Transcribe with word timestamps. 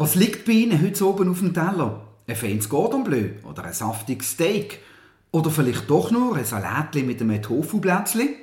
Was 0.00 0.14
liegt 0.14 0.44
bei 0.44 0.52
Ihnen 0.52 0.80
heute 0.80 1.08
oben 1.08 1.28
auf 1.28 1.40
dem 1.40 1.52
Teller? 1.52 2.02
Ein 2.28 2.36
feines 2.36 2.68
Gordon 2.68 3.02
Bleu 3.02 3.30
oder 3.42 3.64
ein 3.64 3.72
saftiges 3.72 4.30
Steak? 4.30 4.78
Oder 5.32 5.50
vielleicht 5.50 5.90
doch 5.90 6.12
nur 6.12 6.36
ein 6.36 6.44
Salatli 6.44 7.02
mit 7.02 7.20
einem 7.20 7.42
Tofu-Blätzli? 7.42 8.36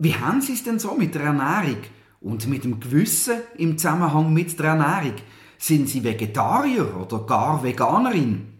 Wie 0.00 0.16
haben 0.16 0.40
Sie 0.40 0.54
es 0.54 0.64
denn 0.64 0.80
so 0.80 0.96
mit 0.96 1.14
der 1.14 1.22
Ernährung? 1.22 1.76
Und 2.20 2.48
mit 2.48 2.64
dem 2.64 2.80
Gewissen 2.80 3.36
im 3.58 3.78
Zusammenhang 3.78 4.32
mit 4.32 4.58
der 4.58 4.70
Ernährung? 4.70 5.14
Sind 5.56 5.88
Sie 5.88 6.02
Vegetarier 6.02 6.96
oder 7.00 7.20
gar 7.20 7.62
Veganerin? 7.62 8.54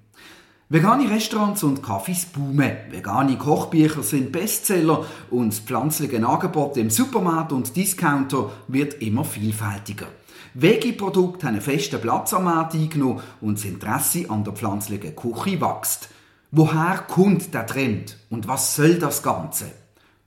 Vegane 0.69 1.11
Restaurants 1.11 1.65
und 1.65 1.83
Cafés 1.83 2.25
boomen. 2.33 2.71
Vegane 2.91 3.37
Kochbücher 3.37 4.05
sind 4.05 4.31
Bestseller 4.31 5.05
und 5.33 5.49
das 5.49 5.59
pflanzliche 5.59 6.25
Angebot 6.25 6.77
im 6.77 6.91
Supermarkt 6.91 7.51
und 7.51 7.75
Discounter 7.75 8.53
wird 8.69 9.03
immer 9.03 9.25
vielfältiger. 9.25 10.07
Veggie-Produkte 10.55 11.47
haben 11.47 11.55
einen 11.55 11.63
festen 11.63 12.01
Platz 12.01 12.33
am 12.33 12.45
Markt 12.45 12.75
eingenommen 12.75 13.21
und 13.41 13.59
das 13.59 13.65
Interesse 13.65 14.31
an 14.31 14.45
der 14.45 14.55
pflanzlichen 14.55 15.15
Küche 15.15 15.61
wächst. 15.61 16.09
Woher 16.51 17.05
kommt 17.07 17.53
der 17.53 17.67
Trend 17.67 18.17
und 18.31 18.49
was 18.49 18.75
soll 18.75 18.95
das 18.95 19.23
Ganze? 19.23 19.67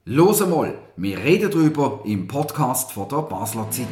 Los 0.05 0.45
mal, 0.45 0.75
wir 0.97 1.17
reden 1.17 1.49
darüber 1.49 2.01
im 2.05 2.27
Podcast 2.27 2.91
von 2.91 3.09
der 3.09 3.17
Basler 3.17 3.69
Zeitung. 3.71 3.87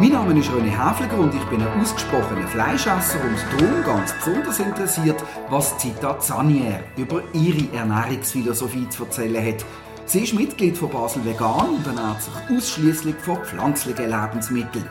Mein 0.00 0.12
Name 0.12 0.38
ist 0.38 0.48
René 0.50 0.70
Häfliger 0.70 1.18
und 1.18 1.34
ich 1.34 1.44
bin 1.46 1.60
ein 1.60 1.80
ausgesprochener 1.80 2.46
Fleischesser 2.46 3.18
und 3.20 3.60
darum 3.60 3.84
ganz 3.84 4.14
besonders 4.24 4.60
interessiert, 4.60 5.22
was 5.50 5.76
Zita 5.78 6.20
Zanier 6.20 6.84
über 6.96 7.20
ihre 7.32 7.76
Ernährungsphilosophie 7.76 8.88
zu 8.88 9.04
erzählen 9.04 9.44
hat. 9.44 9.64
Sie 10.08 10.20
ist 10.20 10.32
Mitglied 10.32 10.74
von 10.74 10.88
Basel 10.88 11.22
Vegan 11.22 11.68
und 11.68 11.86
ernährt 11.86 12.22
sich 12.22 12.32
ausschließlich 12.56 13.14
von 13.16 13.44
pflanzlichen 13.44 14.08
Lebensmitteln. 14.08 14.88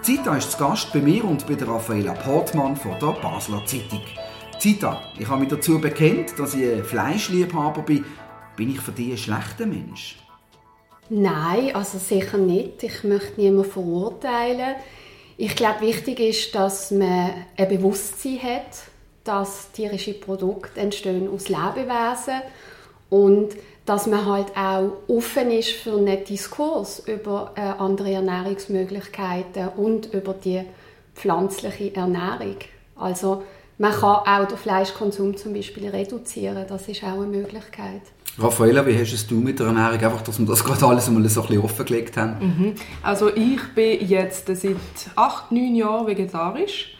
Zita 0.00 0.38
ist 0.38 0.52
zu 0.52 0.56
Gast 0.58 0.90
bei 0.90 1.00
mir 1.00 1.22
und 1.26 1.46
bei 1.46 1.62
Raffaella 1.62 2.14
Portmann 2.14 2.74
von 2.74 2.98
der 2.98 3.20
Basler 3.20 3.62
Zeitung. 3.66 4.00
Zita, 4.58 5.02
ich 5.18 5.28
habe 5.28 5.40
mich 5.40 5.50
dazu 5.50 5.78
bekennt, 5.78 6.38
dass 6.38 6.54
ich 6.54 6.66
ein 6.66 6.82
Fleischliebhaber 6.82 7.82
bin. 7.82 8.06
Bin 8.56 8.70
ich 8.70 8.80
für 8.80 8.92
dich 8.92 9.10
ein 9.10 9.18
schlechter 9.18 9.66
Mensch? 9.66 10.16
Nein, 11.10 11.76
also 11.76 11.98
sicher 11.98 12.38
nicht. 12.38 12.82
Ich 12.84 13.04
möchte 13.04 13.38
niemanden 13.38 13.70
verurteilen. 13.70 14.76
Ich 15.36 15.56
glaube, 15.56 15.82
wichtig 15.82 16.20
ist, 16.20 16.54
dass 16.54 16.90
man 16.90 17.34
ein 17.54 17.68
Bewusstsein 17.68 18.42
hat, 18.42 18.78
dass 19.24 19.72
tierische 19.72 20.14
Produkte 20.14 20.80
entstehen 20.80 21.28
aus 21.28 21.50
Lebewesen 21.50 22.40
und 23.10 23.54
dass 23.86 24.06
man 24.06 24.24
halt 24.24 24.56
auch 24.56 24.92
offen 25.08 25.50
ist 25.50 25.70
für 25.70 25.96
einen 25.96 26.24
Diskurs 26.24 27.02
über 27.06 27.52
äh, 27.56 27.60
andere 27.60 28.12
Ernährungsmöglichkeiten 28.12 29.68
und 29.76 30.12
über 30.14 30.32
die 30.32 30.62
pflanzliche 31.14 31.94
Ernährung. 31.94 32.56
Also 32.96 33.42
man 33.78 33.92
kann 33.92 34.20
auch 34.26 34.48
den 34.48 34.56
Fleischkonsum 34.56 35.36
zum 35.36 35.52
Beispiel 35.52 35.88
reduzieren, 35.88 36.64
das 36.68 36.88
ist 36.88 37.02
auch 37.02 37.20
eine 37.20 37.26
Möglichkeit. 37.26 38.02
Raffaella, 38.38 38.84
wie 38.86 38.98
hast 38.98 39.30
du 39.30 39.36
mit 39.36 39.60
der 39.60 39.68
Ernährung, 39.68 40.00
einfach, 40.00 40.22
dass 40.22 40.38
wir 40.38 40.46
das 40.46 40.64
gerade 40.64 40.84
alles 40.86 41.06
einmal 41.06 41.28
so 41.28 41.42
ein 41.42 41.46
bisschen 41.46 41.62
offengelegt 41.62 42.16
haben? 42.16 42.36
Mhm. 42.40 42.74
Also 43.02 43.28
ich 43.34 43.60
bin 43.74 44.06
jetzt 44.08 44.46
seit 44.46 44.76
acht, 45.14 45.52
neun 45.52 45.74
Jahren 45.74 46.06
vegetarisch. 46.06 46.96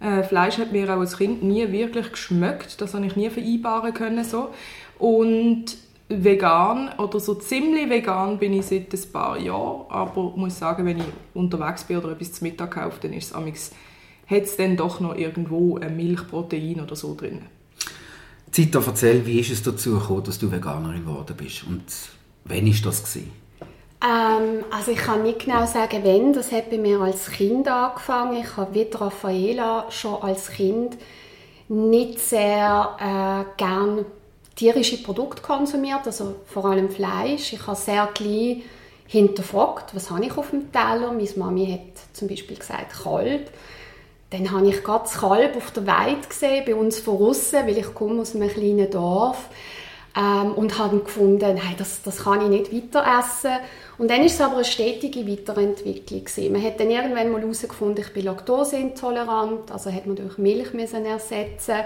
Äh, 0.00 0.22
Fleisch 0.22 0.56
hat 0.58 0.72
mir 0.72 0.88
auch 0.88 1.00
als 1.00 1.18
Kind 1.18 1.42
nie 1.42 1.70
wirklich 1.72 2.12
geschmeckt, 2.12 2.80
das 2.80 2.94
habe 2.94 3.04
ich 3.06 3.16
nie 3.16 3.28
vereinbaren 3.28 3.92
können 3.92 4.24
so. 4.24 4.50
Und 4.98 5.76
vegan 6.08 6.90
oder 6.98 7.20
so 7.20 7.34
ziemlich 7.34 7.88
vegan 7.88 8.38
bin 8.38 8.54
ich 8.54 8.66
seit 8.66 8.92
ein 8.92 9.12
paar 9.12 9.38
Jahren, 9.38 9.86
aber 9.90 10.30
ich 10.30 10.36
muss 10.36 10.58
sagen, 10.58 10.86
wenn 10.86 10.98
ich 10.98 11.04
unterwegs 11.34 11.84
bin 11.84 11.98
oder 11.98 12.12
etwas 12.12 12.32
zum 12.32 12.48
Mittag 12.48 12.72
kaufe, 12.72 12.98
dann 13.02 13.12
ist 13.12 13.34
es 13.34 13.72
hat 14.30 14.42
es 14.42 14.56
dann 14.56 14.76
doch 14.76 15.00
noch 15.00 15.16
irgendwo 15.16 15.78
ein 15.78 15.96
Milchprotein 15.96 16.80
oder 16.80 16.96
so 16.96 17.14
drin. 17.14 17.42
Zita, 18.50 18.82
erzähl, 18.86 19.24
wie 19.26 19.40
ist 19.40 19.50
es 19.50 19.62
dazu 19.62 19.98
gekommen, 19.98 20.24
dass 20.24 20.38
du 20.38 20.50
Veganerin 20.50 21.04
geworden 21.04 21.34
bist 21.36 21.64
und 21.64 21.82
wann 22.44 22.66
war 22.66 22.74
das? 22.84 23.02
Gewesen? 23.04 23.30
Ähm, 24.02 24.64
also 24.70 24.92
ich 24.92 24.98
kann 24.98 25.22
nicht 25.22 25.44
genau 25.44 25.66
sagen, 25.66 26.00
wann. 26.04 26.32
Das 26.32 26.52
hat 26.52 26.70
bei 26.70 26.78
mir 26.78 27.00
als 27.00 27.30
Kind 27.30 27.68
angefangen. 27.68 28.40
Ich 28.40 28.56
habe 28.56 28.74
wie 28.74 28.86
Raffaela 28.90 29.90
schon 29.90 30.22
als 30.22 30.50
Kind 30.50 30.96
nicht 31.68 32.18
sehr 32.18 32.96
äh, 32.98 33.56
gern 33.58 34.06
tierische 34.58 35.00
Produkte 35.02 35.40
konsumiert, 35.40 36.00
also 36.04 36.34
vor 36.46 36.64
allem 36.64 36.90
Fleisch. 36.90 37.52
Ich 37.52 37.64
habe 37.66 37.76
sehr 37.76 38.08
gleich 38.12 38.62
hinterfragt, 39.06 39.94
was 39.94 40.10
habe 40.10 40.24
ich 40.24 40.36
auf 40.36 40.50
dem 40.50 40.72
Teller. 40.72 41.12
Meine 41.12 41.28
Mami 41.36 41.66
hat 41.66 42.16
zum 42.16 42.28
Beispiel 42.28 42.56
gesagt, 42.56 43.04
Kalb. 43.04 43.50
Dann 44.30 44.50
habe 44.50 44.68
ich 44.68 44.82
gerade 44.82 45.04
das 45.04 45.14
Kalb 45.14 45.56
auf 45.56 45.70
der 45.70 45.86
Weide 45.86 46.26
gesehen, 46.28 46.64
bei 46.66 46.74
uns 46.74 46.98
von 46.98 47.22
außen, 47.22 47.66
weil 47.66 47.78
ich 47.78 47.94
komme 47.94 48.20
aus 48.20 48.34
einem 48.34 48.50
kleinen 48.50 48.90
Dorf 48.90 49.48
ähm, 50.14 50.52
und 50.52 50.76
habe 50.76 50.98
gefunden, 50.98 51.54
nein, 51.54 51.74
das, 51.78 52.02
das 52.02 52.24
kann 52.24 52.42
ich 52.42 52.48
nicht 52.48 52.74
weiter 52.74 53.06
essen. 53.20 53.52
Und 53.96 54.10
dann 54.10 54.22
ist 54.24 54.34
es 54.34 54.40
aber 54.40 54.56
eine 54.56 54.64
stetige 54.64 55.26
Weiterentwicklung 55.26 56.24
gewesen. 56.24 56.52
Man 56.52 56.62
hat 56.62 56.78
dann 56.78 56.90
irgendwann 56.90 57.30
mal 57.30 57.40
herausgefunden, 57.40 58.04
ich 58.04 58.12
bin 58.12 58.24
laktoseintolerant, 58.24 59.70
also 59.70 59.90
hat 59.90 60.06
man 60.06 60.16
durch 60.16 60.36
Milch 60.36 60.74
müssen 60.74 61.06
ersetzen 61.06 61.76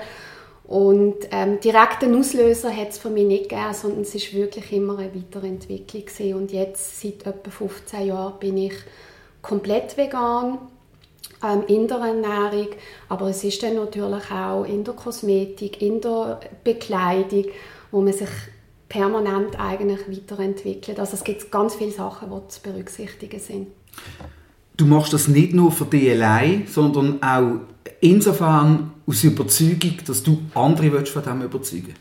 und 0.64 1.16
ähm, 1.32 1.60
direkten 1.60 2.14
Auslöser 2.14 2.74
hat 2.74 2.90
es 2.90 2.98
für 2.98 3.10
mich 3.10 3.26
nicht 3.26 3.48
gegeben, 3.48 3.74
sondern 3.74 4.02
es 4.02 4.14
ist 4.14 4.32
wirklich 4.32 4.72
immer 4.72 4.98
eine 4.98 5.14
Weiterentwicklung 5.14 6.04
gewesen. 6.04 6.34
Und 6.34 6.52
jetzt, 6.52 7.00
seit 7.00 7.26
etwa 7.26 7.50
15 7.50 8.06
Jahren, 8.06 8.38
bin 8.38 8.56
ich 8.56 8.74
komplett 9.42 9.96
vegan 9.96 10.58
ähm, 11.42 11.64
in 11.66 11.88
der 11.88 11.98
Ernährung, 11.98 12.68
aber 13.08 13.28
es 13.28 13.42
ist 13.42 13.62
dann 13.62 13.74
natürlich 13.74 14.30
auch 14.30 14.64
in 14.64 14.84
der 14.84 14.94
Kosmetik, 14.94 15.82
in 15.82 16.00
der 16.00 16.40
Bekleidung, 16.62 17.46
wo 17.90 18.00
man 18.00 18.12
sich 18.12 18.30
permanent 18.88 19.58
eigentlich 19.58 20.00
weiterentwickelt. 20.08 21.00
Also 21.00 21.14
es 21.14 21.24
gibt 21.24 21.50
ganz 21.50 21.74
viele 21.74 21.90
Sachen, 21.90 22.30
die 22.30 22.48
zu 22.48 22.60
berücksichtigen 22.62 23.40
sind. 23.40 23.68
Du 24.76 24.86
machst 24.86 25.12
das 25.12 25.28
nicht 25.28 25.52
nur 25.54 25.72
für 25.72 25.84
dich 25.84 26.10
allein, 26.10 26.66
sondern 26.66 27.22
auch 27.22 27.60
insofern 28.02 28.92
aus 29.06 29.24
Überzeugung, 29.24 29.96
dass 30.06 30.22
du 30.22 30.42
andere 30.54 31.04
von 31.06 31.22
dem 31.22 31.42
überzeugen 31.42 31.94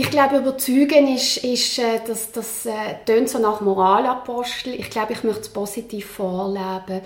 ich 0.00 0.12
glaube, 0.12 0.36
überzeugen 0.36 1.12
ist, 1.12 1.38
ist 1.38 1.80
äh, 1.80 1.98
das, 2.06 2.30
das 2.30 2.66
äh, 2.66 2.70
tönt 3.04 3.28
so 3.28 3.40
nach 3.40 3.60
Moralapostel. 3.60 4.74
Ich 4.74 4.90
glaube, 4.90 5.12
ich 5.12 5.24
möchte 5.24 5.40
es 5.40 5.48
positiv 5.48 6.06
vorleben. 6.06 7.00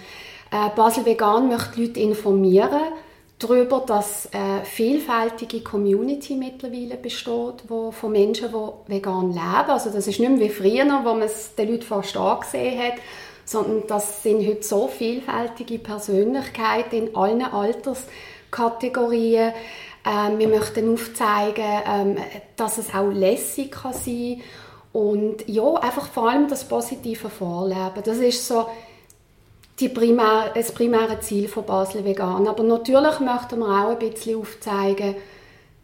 Äh, 0.50 0.69
Basel 0.77 1.06
Vegan 1.06 1.49
möchte 1.49 1.81
Leute 1.81 2.00
informieren 2.00 2.93
darüber, 3.38 3.82
dass 3.87 4.28
eine 4.32 4.61
äh, 4.61 4.65
vielfältige 4.66 5.62
Community 5.62 6.34
mittlerweile 6.34 6.97
besteht, 6.97 7.65
wo, 7.69 7.93
von 7.93 8.12
Menschen, 8.12 8.49
die 8.50 8.93
vegan 8.93 9.31
leben. 9.31 9.71
Also 9.71 9.88
das 9.88 10.06
ist 10.06 10.21
nicht 10.21 10.31
mehr 10.31 10.41
wie 10.41 10.50
früher, 10.50 10.84
wo 11.03 11.15
man 11.15 11.22
es 11.22 11.55
den 11.55 11.71
Leuten 11.71 11.84
fast 11.84 12.15
angesehen 12.16 12.78
hat, 12.78 12.94
sondern 13.44 13.86
das 13.86 14.22
sind 14.22 14.47
heute 14.47 14.62
so 14.62 14.88
vielfältige 14.88 15.78
Persönlichkeiten 15.78 17.08
in 17.08 17.16
allen 17.16 17.42
Alterskategorien. 17.42 19.53
Ähm, 20.04 20.38
wir 20.38 20.48
möchten 20.48 20.92
aufzeigen, 20.92 21.64
ähm, 21.86 22.16
dass 22.56 22.78
es 22.78 22.94
auch 22.94 23.10
lässig 23.10 23.72
kann 23.72 23.92
sein 23.92 24.38
kann. 24.38 24.47
Und 24.92 25.48
ja, 25.48 25.75
einfach 25.75 26.08
vor 26.08 26.31
allem 26.31 26.48
das 26.48 26.64
positive 26.64 27.31
Vorleben. 27.31 28.02
Das 28.04 28.19
ist 28.19 28.47
so 28.47 28.66
die 29.81 29.88
primär, 29.88 30.50
das 30.54 30.72
primäre 30.72 31.19
Ziel 31.20 31.48
von 31.48 31.64
Basel 31.64 32.04
Vegan. 32.04 32.47
Aber 32.47 32.62
natürlich 32.62 33.20
möchten 33.20 33.60
wir 33.60 33.69
auch 33.69 33.91
ein 33.91 33.98
bisschen 33.98 34.38
aufzeigen, 34.38 35.14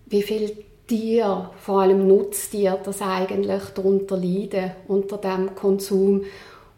wie 0.06 0.22
viel 0.22 0.64
Tier, 0.86 1.50
vor 1.60 1.82
allem 1.82 2.06
Nutztiere, 2.06 2.80
das 2.82 3.02
eigentlich 3.02 3.62
darunter 3.74 4.16
leiden, 4.16 4.72
unter 4.88 5.18
dem 5.18 5.54
Konsum. 5.54 6.24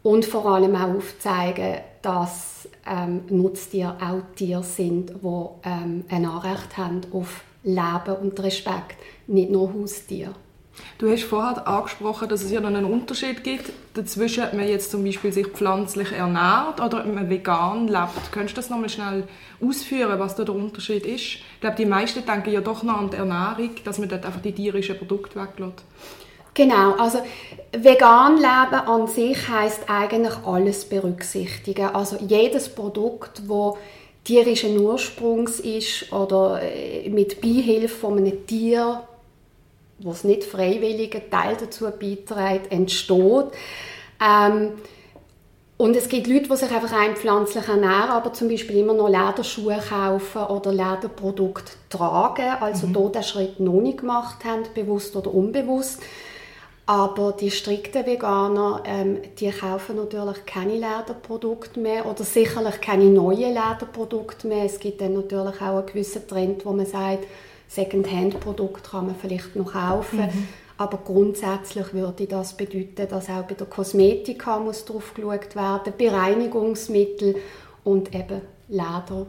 Und 0.03 0.25
vor 0.25 0.47
allem 0.47 0.75
auch 0.77 0.97
aufzeigen, 0.97 1.81
dass 2.03 2.69
ähm, 2.87 3.23
Nutztiere 3.29 3.97
auch 4.01 4.35
Tiere 4.35 4.63
sind, 4.63 5.11
die 5.11 5.47
ähm, 5.65 6.05
ein 6.09 6.25
Anrecht 6.25 6.77
haben 6.77 7.03
auf 7.13 7.43
Leben 7.63 8.17
und 8.23 8.41
Respekt, 8.41 8.97
nicht 9.27 9.51
nur 9.51 9.73
Haustiere. 9.75 10.35
Du 10.99 11.11
hast 11.11 11.25
vorher 11.25 11.67
angesprochen, 11.67 12.29
dass 12.29 12.43
es 12.43 12.51
ja 12.51 12.61
noch 12.61 12.69
einen 12.69 12.85
Unterschied 12.85 13.45
gibt 13.45 13.71
dazwischen, 13.95 14.45
ob 14.45 14.55
man 14.55 14.69
jetzt 14.69 14.91
zum 14.91 15.05
Beispiel 15.05 15.33
sich 15.33 15.47
pflanzlich 15.49 16.13
ernährt 16.13 16.81
oder 16.81 17.05
ob 17.05 17.15
man 17.15 17.29
vegan 17.29 17.89
lebt. 17.89 18.33
Könntest 18.33 18.57
du 18.57 18.61
das 18.61 18.71
nochmal 18.71 18.89
schnell 18.89 19.25
ausführen, 19.61 20.19
was 20.19 20.37
da 20.37 20.45
der 20.45 20.55
Unterschied 20.55 21.05
ist? 21.05 21.21
Ich 21.21 21.61
glaube, 21.61 21.77
die 21.77 21.87
meisten 21.87 22.25
denken 22.25 22.51
ja 22.51 22.61
doch 22.61 22.83
noch 22.83 22.99
an 22.99 23.11
die 23.11 23.17
Ernährung, 23.17 23.71
dass 23.85 23.99
man 23.99 24.09
dort 24.09 24.25
einfach 24.25 24.41
die 24.41 24.53
tierischen 24.53 24.97
Produkte 24.97 25.41
weglässt. 25.41 25.85
Genau, 26.55 26.93
also 26.93 27.19
vegan 27.73 28.37
leben 28.37 28.81
an 28.87 29.07
sich 29.07 29.49
heißt 29.49 29.89
eigentlich 29.89 30.35
alles 30.45 30.85
berücksichtigen. 30.85 31.87
Also 31.95 32.17
jedes 32.17 32.69
Produkt, 32.69 33.43
wo 33.47 33.79
tierischen 34.25 34.79
Ursprungs 34.79 35.61
ist 35.61 36.13
oder 36.13 36.61
äh, 36.63 37.09
mit 37.09 37.41
Beihilfe 37.41 37.89
von 37.97 38.19
einem 38.19 38.47
Tier 38.47 39.03
was 40.03 40.25
nicht 40.25 40.45
freiwillig 40.45 41.11
Teil 41.31 41.57
dazu 41.61 41.85
beiträgt, 41.85 42.73
entsteht. 42.73 43.49
Ähm, 44.19 44.73
Und 45.77 45.97
es 45.97 46.11
gibt 46.11 46.27
Leute, 46.27 46.49
die 46.49 46.57
sich 46.57 46.71
einfach 46.71 46.93
rein 46.93 47.17
pflanzlich 47.17 47.67
ernähren, 47.67 48.11
aber 48.11 48.35
zum 48.35 48.49
Beispiel 48.49 48.79
immer 48.79 48.93
noch 48.93 49.09
Lederschuhe 49.09 49.79
kaufen 49.89 50.43
oder 50.43 50.73
Lederprodukte 50.73 51.73
tragen, 51.89 52.51
also 52.61 52.87
mhm. 52.87 52.97
hier 52.97 53.09
den 53.09 53.23
Schritt 53.23 53.61
noch 53.61 53.81
nicht 53.81 53.99
gemacht 53.99 54.45
haben, 54.45 54.65
bewusst 54.75 55.17
oder 55.17 55.33
unbewusst. 55.33 56.03
Aber 56.87 57.33
die 57.33 57.51
strikten 57.51 58.05
Veganer, 58.05 58.83
ähm, 58.85 59.19
die 59.39 59.51
kaufen 59.51 59.97
natürlich 59.97 60.45
keine 60.45 60.75
Lederprodukte 60.75 61.79
mehr 61.79 62.07
oder 62.07 62.25
sicherlich 62.25 62.81
keine 62.81 63.05
neuen 63.05 63.55
Lederprodukte 63.55 64.49
mehr. 64.49 64.65
Es 64.65 64.81
gibt 64.81 65.01
dann 65.01 65.13
natürlich 65.13 65.61
auch 65.61 65.79
einen 65.79 65.87
gewissen 65.87 66.27
Trend, 66.27 66.65
wo 66.67 66.73
man 66.73 66.87
sagt, 66.87 67.27
Second-Hand-Produkte 67.69 68.91
kann 68.91 69.07
man 69.07 69.15
vielleicht 69.15 69.55
noch 69.55 69.73
kaufen. 69.73 70.21
Mhm. 70.21 70.49
Aber 70.79 70.99
grundsätzlich 70.99 71.93
würde 71.93 72.27
das 72.27 72.57
bedeuten, 72.57 73.07
dass 73.09 73.29
auch 73.29 73.43
bei 73.43 73.55
der 73.55 73.67
Kosmetika 73.67 74.59
muss 74.59 74.85
drauf 74.85 75.13
geschaut 75.15 75.55
werden, 75.55 75.93
bei 75.97 76.09
Reinigungsmitteln 76.09 77.37
und 77.85 78.15
eben 78.15 78.41
Leder, 78.69 79.27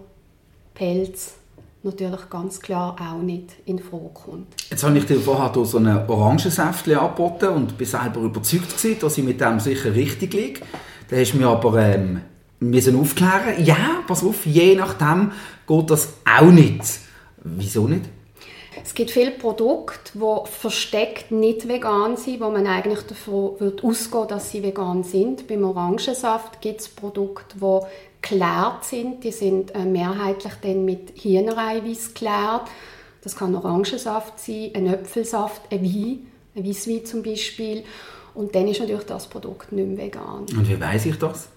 Pelz 0.74 1.41
natürlich 1.84 2.30
ganz 2.30 2.60
klar 2.60 2.96
auch 3.00 3.22
nicht 3.22 3.56
in 3.66 3.80
Frage 3.80 4.10
kommt. 4.14 4.48
Jetzt 4.70 4.84
habe 4.84 4.98
ich 4.98 5.06
dir 5.06 5.20
vorher 5.20 5.66
so 5.66 5.78
einen 5.78 6.10
Orangensäftchen 6.10 6.98
angeboten 6.98 7.50
und 7.50 7.78
bin 7.78 7.88
selber 7.88 8.22
überzeugt 8.22 8.78
gewesen, 8.78 9.00
dass 9.00 9.18
ich 9.18 9.24
mit 9.24 9.42
dem 9.42 9.60
sicher 9.60 9.94
richtig 9.94 10.34
liege. 10.34 10.62
Da 11.10 11.18
hast 11.18 11.34
du 11.34 11.38
mir 11.38 11.48
aber 11.48 11.78
ähm, 11.78 12.22
müssen 12.60 13.00
aufklären. 13.00 13.64
Ja, 13.64 14.04
pass 14.08 14.24
auf, 14.24 14.46
je 14.46 14.76
nachdem 14.76 15.32
geht 15.68 15.90
das 15.90 16.14
auch 16.26 16.52
nicht. 16.52 16.84
Wieso 17.44 17.88
nicht? 17.88 18.06
Es 18.84 18.96
gibt 18.96 19.12
viele 19.12 19.32
Produkte, 19.32 20.12
die 20.16 20.50
versteckt 20.50 21.32
nicht 21.32 21.68
vegan 21.68 22.18
sind, 22.18 22.42
wo 22.42 22.50
man 22.50 22.66
eigentlich 22.66 23.02
davon 23.02 23.60
wird 23.60 23.84
ausgehen 23.84 24.28
dass 24.28 24.52
sie 24.52 24.64
vegan 24.64 25.04
sind. 25.04 25.48
Beim 25.48 25.64
Orangensaft 25.64 26.62
gibt 26.62 26.82
es 26.82 26.90
Produkte, 26.90 27.58
die 27.58 27.80
geklärt 28.22 28.86
sind. 28.86 29.24
Die 29.24 29.32
sind 29.32 29.74
äh, 29.76 29.86
mehrheitlich 29.86 30.54
dann 30.62 30.86
mit 30.86 31.22
Hühnereiweiß 31.22 32.14
geklärt. 32.14 32.64
Das 33.24 33.36
kann 33.36 33.56
Orangensaft 33.56 34.40
sein, 34.40 34.72
ein 34.76 34.88
Äpfelsaft, 34.88 35.62
ein 35.72 35.84
Wein, 35.84 36.28
ein 36.56 36.68
Weisswein 36.68 37.06
zum 37.06 37.24
Beispiel. 37.24 37.84
Und 38.34 38.56
dann 38.56 38.68
ist 38.68 38.80
natürlich 38.80 39.04
das 39.04 39.28
Produkt 39.28 39.72
nicht 39.72 39.88
mehr 39.88 40.06
vegan. 40.06 40.46
Und 40.56 40.68
wie 40.68 40.80
weiß 40.80 41.06
ich 41.08 41.18
das? 41.18 41.50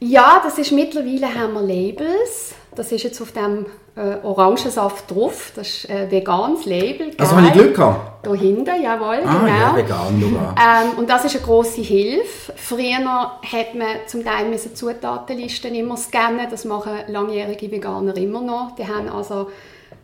Ja, 0.00 0.40
das 0.42 0.58
ist 0.58 0.72
mittlerweile 0.72 1.32
haben 1.32 1.54
wir 1.54 1.62
Labels. 1.62 2.54
Das 2.74 2.90
ist 2.90 3.04
jetzt 3.04 3.20
auf 3.20 3.32
dem 3.32 3.66
äh, 3.96 4.16
Orangensaft 4.24 5.10
drauf. 5.10 5.52
Das 5.54 5.68
ist 5.68 5.90
ein 5.90 6.10
veganes 6.10 6.64
Label. 6.64 7.12
Also 7.18 7.36
habe 7.36 7.46
ich 7.46 7.52
Glück 7.52 7.76
gehabt? 7.76 8.26
Da 8.26 8.34
hinten, 8.34 8.82
jawohl, 8.82 9.20
ah, 9.24 9.34
genau. 9.34 9.46
Ja, 9.46 9.76
vegan, 9.76 10.22
ähm, 10.22 10.98
Und 10.98 11.10
das 11.10 11.26
ist 11.26 11.36
eine 11.36 11.44
grosse 11.44 11.82
Hilfe. 11.82 12.52
Früher 12.56 13.04
hat 13.04 13.74
man 13.74 13.88
zum 14.06 14.24
Teil 14.24 14.48
müssen 14.48 14.74
Zutatenlisten 14.74 15.74
immer 15.74 15.96
scannen. 15.96 16.46
Das 16.50 16.64
machen 16.64 16.92
langjährige 17.08 17.70
Veganer 17.70 18.16
immer 18.16 18.40
noch. 18.40 18.74
Die 18.76 18.86
haben 18.86 19.08
also 19.08 19.50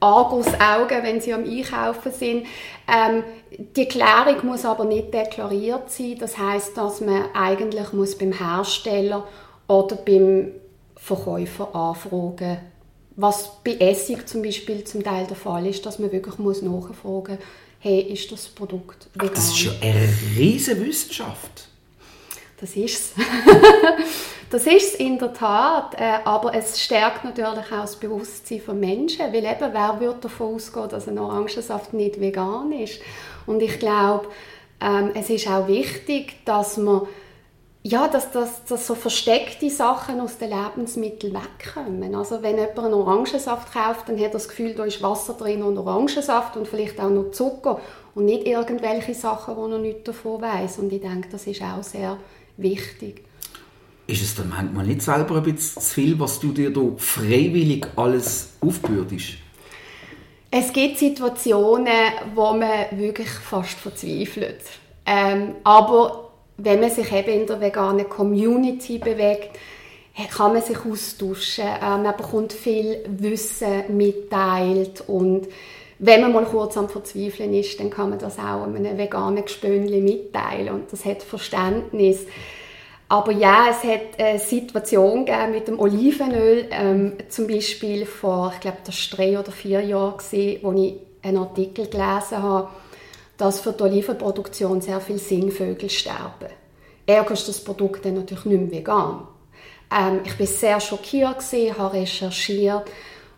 Argusaugen, 0.01 1.03
wenn 1.03 1.21
sie 1.21 1.35
am 1.35 1.45
Einkaufen 1.45 2.13
sind. 2.13 2.47
Ähm, 2.87 3.25
die 3.77 3.87
Klärung 3.87 4.47
muss 4.47 4.65
aber 4.65 4.85
nicht 4.85 5.13
deklariert 5.13 5.91
sein. 5.91 6.17
Das 6.19 6.39
heißt, 6.39 6.77
dass 6.77 7.01
man 7.01 7.25
eigentlich 7.35 7.93
muss 7.93 8.17
beim 8.17 8.33
Hersteller 8.33 9.27
oder 9.67 9.97
beim 9.97 10.53
Verkäufer 10.97 11.75
anfragen 11.75 12.59
was 13.21 13.63
bei 13.63 13.77
Essig 13.77 14.29
zum 14.29 14.43
Beispiel 14.43 14.85
zum 14.85 15.03
Teil 15.03 15.27
der 15.27 15.37
Fall 15.37 15.67
ist, 15.67 15.85
dass 15.85 15.99
man 15.99 16.11
wirklich 16.11 16.39
muss 16.39 16.63
nachfragen 16.63 17.37
muss, 17.37 17.45
hey, 17.81 18.01
ist 18.01 18.31
das 18.31 18.47
Produkt 18.47 19.09
vegan? 19.15 19.29
Ach, 19.31 19.35
das 19.35 19.49
ist 19.49 19.63
ja 19.63 19.73
eine 19.81 20.09
riesige 20.37 20.87
Wissenschaft. 20.87 21.69
Das 22.61 22.77
ist 22.77 23.17
es. 23.17 23.25
das 24.51 24.67
ist 24.67 24.95
es 24.95 24.95
in 24.97 25.19
der 25.19 25.33
Tat, 25.33 25.95
äh, 25.99 26.19
aber 26.25 26.55
es 26.55 26.81
stärkt 26.81 27.25
natürlich 27.25 27.51
auch 27.51 27.81
das 27.83 27.97
Bewusstsein 27.97 28.61
von 28.61 28.79
Menschen, 28.79 29.33
weil 29.33 29.45
eben, 29.45 29.73
wer 29.73 29.97
würde 29.99 30.21
davon 30.21 30.55
ausgehen, 30.55 30.89
dass 30.91 31.09
ein 31.09 31.19
Orangensaft 31.19 31.95
nicht 31.95 32.21
vegan 32.21 32.73
ist? 32.73 33.01
Und 33.47 33.63
ich 33.63 33.79
glaube, 33.79 34.29
ähm, 34.81 35.11
es 35.15 35.31
ist 35.31 35.49
auch 35.49 35.67
wichtig, 35.67 36.45
dass 36.45 36.77
man 36.77 37.07
ja, 37.83 38.09
dass, 38.09 38.31
dass, 38.31 38.65
dass 38.65 38.87
so 38.87 38.95
versteckte 38.95 39.71
Sachen 39.71 40.21
aus 40.21 40.37
den 40.37 40.51
Lebensmitteln 40.51 41.35
wegkommen. 41.35 42.15
Also 42.15 42.43
wenn 42.43 42.59
jemand 42.59 42.79
einen 42.79 42.95
Orangensaft 42.95 43.73
kauft, 43.73 44.09
dann 44.09 44.17
hat 44.17 44.25
er 44.25 44.31
das 44.31 44.49
Gefühl, 44.49 44.75
da 44.75 44.85
ist 44.85 45.03
Wasser 45.03 45.33
drin 45.33 45.63
und 45.63 45.79
Orangensaft 45.79 46.57
und 46.57 46.69
vielleicht 46.69 47.01
auch 47.01 47.09
noch 47.09 47.31
Zucker 47.31 47.81
und 48.15 48.27
nicht 48.27 48.47
irgendwelche 48.47 49.15
Sachen, 49.15 49.57
wo 49.57 49.67
er 49.67 49.79
nicht 49.79 50.07
davon 50.07 50.43
weiß. 50.43 50.79
Und 50.79 50.93
ich 50.93 51.01
denke, 51.01 51.29
das 51.31 51.47
ist 51.47 51.63
auch 51.63 51.83
sehr 51.83 52.19
wichtig. 52.59 53.25
Ist 54.07 54.23
es 54.23 54.35
dann 54.35 54.51
manchmal 54.51 54.87
nicht 54.87 55.01
selber 55.01 55.37
ein 55.37 55.43
bisschen 55.43 55.81
zu 55.81 55.89
viel, 55.95 56.21
was 56.21 56.39
du 56.39 56.53
dir 56.53 56.71
da 56.71 56.83
freiwillig 56.99 57.87
alles 57.97 58.55
aufbürdest? 58.61 59.35
Es 60.51 60.73
gibt 60.73 60.99
Situationen, 60.99 62.13
wo 62.35 62.53
man 62.53 62.87
wirklich 62.91 63.31
fast 63.31 63.79
verzweifelt. 63.79 64.61
Ähm, 65.07 65.55
aber 65.63 66.30
wenn 66.63 66.81
man 66.81 66.91
sich 66.91 67.13
eben 67.13 67.31
in 67.31 67.47
der 67.47 67.61
veganen 67.61 68.09
Community 68.09 68.99
bewegt, 68.99 69.51
kann 70.37 70.53
man 70.53 70.63
sich 70.63 70.79
austauschen, 70.85 71.65
äh, 71.65 71.81
man 71.81 72.17
bekommt 72.17 72.53
viel 72.53 73.05
Wissen 73.09 73.97
mitteilt 73.97 75.05
und 75.07 75.49
wenn 75.99 76.23
man 76.23 76.33
mal 76.33 76.45
kurz 76.45 76.77
am 76.77 76.89
Verzweifeln 76.89 77.53
ist, 77.53 77.79
dann 77.79 77.91
kann 77.91 78.11
man 78.11 78.19
das 78.19 78.39
auch 78.39 78.65
einem 78.65 78.97
veganen 78.97 79.45
Gespönli 79.45 80.01
mitteilen 80.01 80.75
und 80.75 80.93
das 80.93 81.05
hat 81.05 81.23
Verständnis. 81.23 82.27
Aber 83.09 83.33
ja, 83.33 83.67
es 83.71 83.85
hat 83.85 84.19
eine 84.19 84.39
Situation 84.39 85.27
mit 85.53 85.69
dem 85.69 85.79
Olivenöl, 85.79 86.67
ähm, 86.71 87.15
zum 87.29 87.49
Beispiel 87.49 88.07
vor, 88.07 88.53
ich 88.55 88.61
glaube, 88.61 88.79
das 88.85 89.11
war 89.11 89.19
drei 89.19 89.39
oder 89.39 89.53
vier 89.53 89.81
Jahren, 89.81 90.15
wo 90.63 90.73
ich 90.73 90.95
einen 91.23 91.37
Artikel 91.37 91.87
gelesen 91.87 92.43
habe, 92.43 92.69
dass 93.41 93.61
für 93.61 93.73
die 93.73 93.83
Olivenproduktion 93.83 94.81
sehr 94.81 95.01
viele 95.01 95.19
Singvögel 95.19 95.89
sterben. 95.89 96.51
Ergo 97.07 97.33
ist 97.33 97.49
das 97.49 97.65
Produkt 97.65 98.05
dann 98.05 98.15
natürlich 98.15 98.45
nicht 98.45 98.61
mehr 98.61 98.81
vegan. 98.81 99.27
Ähm, 99.91 100.21
ich 100.25 100.39
war 100.39 100.47
sehr 100.47 100.81
schockiert, 100.81 101.39
gewesen, 101.39 101.79
habe 101.79 101.95
recherchiert 101.95 102.85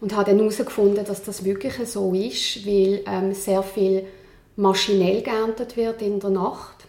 und 0.00 0.14
habe 0.14 0.30
dann 0.30 0.38
herausgefunden, 0.40 1.04
dass 1.04 1.22
das 1.22 1.44
wirklich 1.44 1.74
so 1.88 2.12
ist, 2.12 2.66
weil 2.66 3.02
ähm, 3.06 3.32
sehr 3.32 3.62
viel 3.62 4.04
maschinell 4.56 5.22
geerntet 5.22 5.76
wird 5.76 6.02
in 6.02 6.20
der 6.20 6.30
Nacht. 6.30 6.84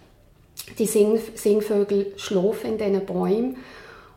Die 0.79 0.85
Sing 0.85 1.19
Singvögel 1.35 2.13
schlafen 2.17 2.71
in 2.71 2.77
diesen 2.77 3.05
Bäumen 3.05 3.57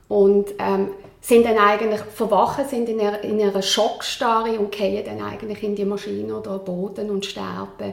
und 0.08 0.54
ähm, 0.58 0.90
sind 1.20 1.44
dann 1.44 1.58
eigentlich 1.58 2.00
verwachen, 2.00 2.69
sind 2.69 2.88
in 2.88 3.00
einer, 3.00 3.22
in 3.22 3.41
einer 3.41 3.62
Schockstarre 3.62 4.58
und 4.58 4.74
fallen 4.74 5.05
dann 5.05 5.20
eigentlich 5.20 5.62
in 5.62 5.74
die 5.74 5.84
Maschine 5.84 6.36
oder 6.36 6.58
Boden 6.58 7.10
und 7.10 7.26
sterben. 7.26 7.93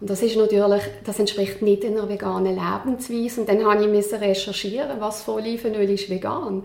Und 0.00 0.10
das 0.10 0.22
ist 0.22 0.36
natürlich, 0.36 0.82
das 1.04 1.18
entspricht 1.18 1.60
nicht 1.62 1.84
einer 1.84 2.08
veganen 2.08 2.56
Lebensweise. 2.56 3.40
Und 3.40 3.48
dann 3.48 3.64
habe 3.64 3.84
ich 3.84 4.12
recherchieren, 4.12 5.00
was 5.00 5.22
für 5.22 5.34
Olivenöl 5.34 5.90
ist 5.90 6.08
vegan. 6.08 6.62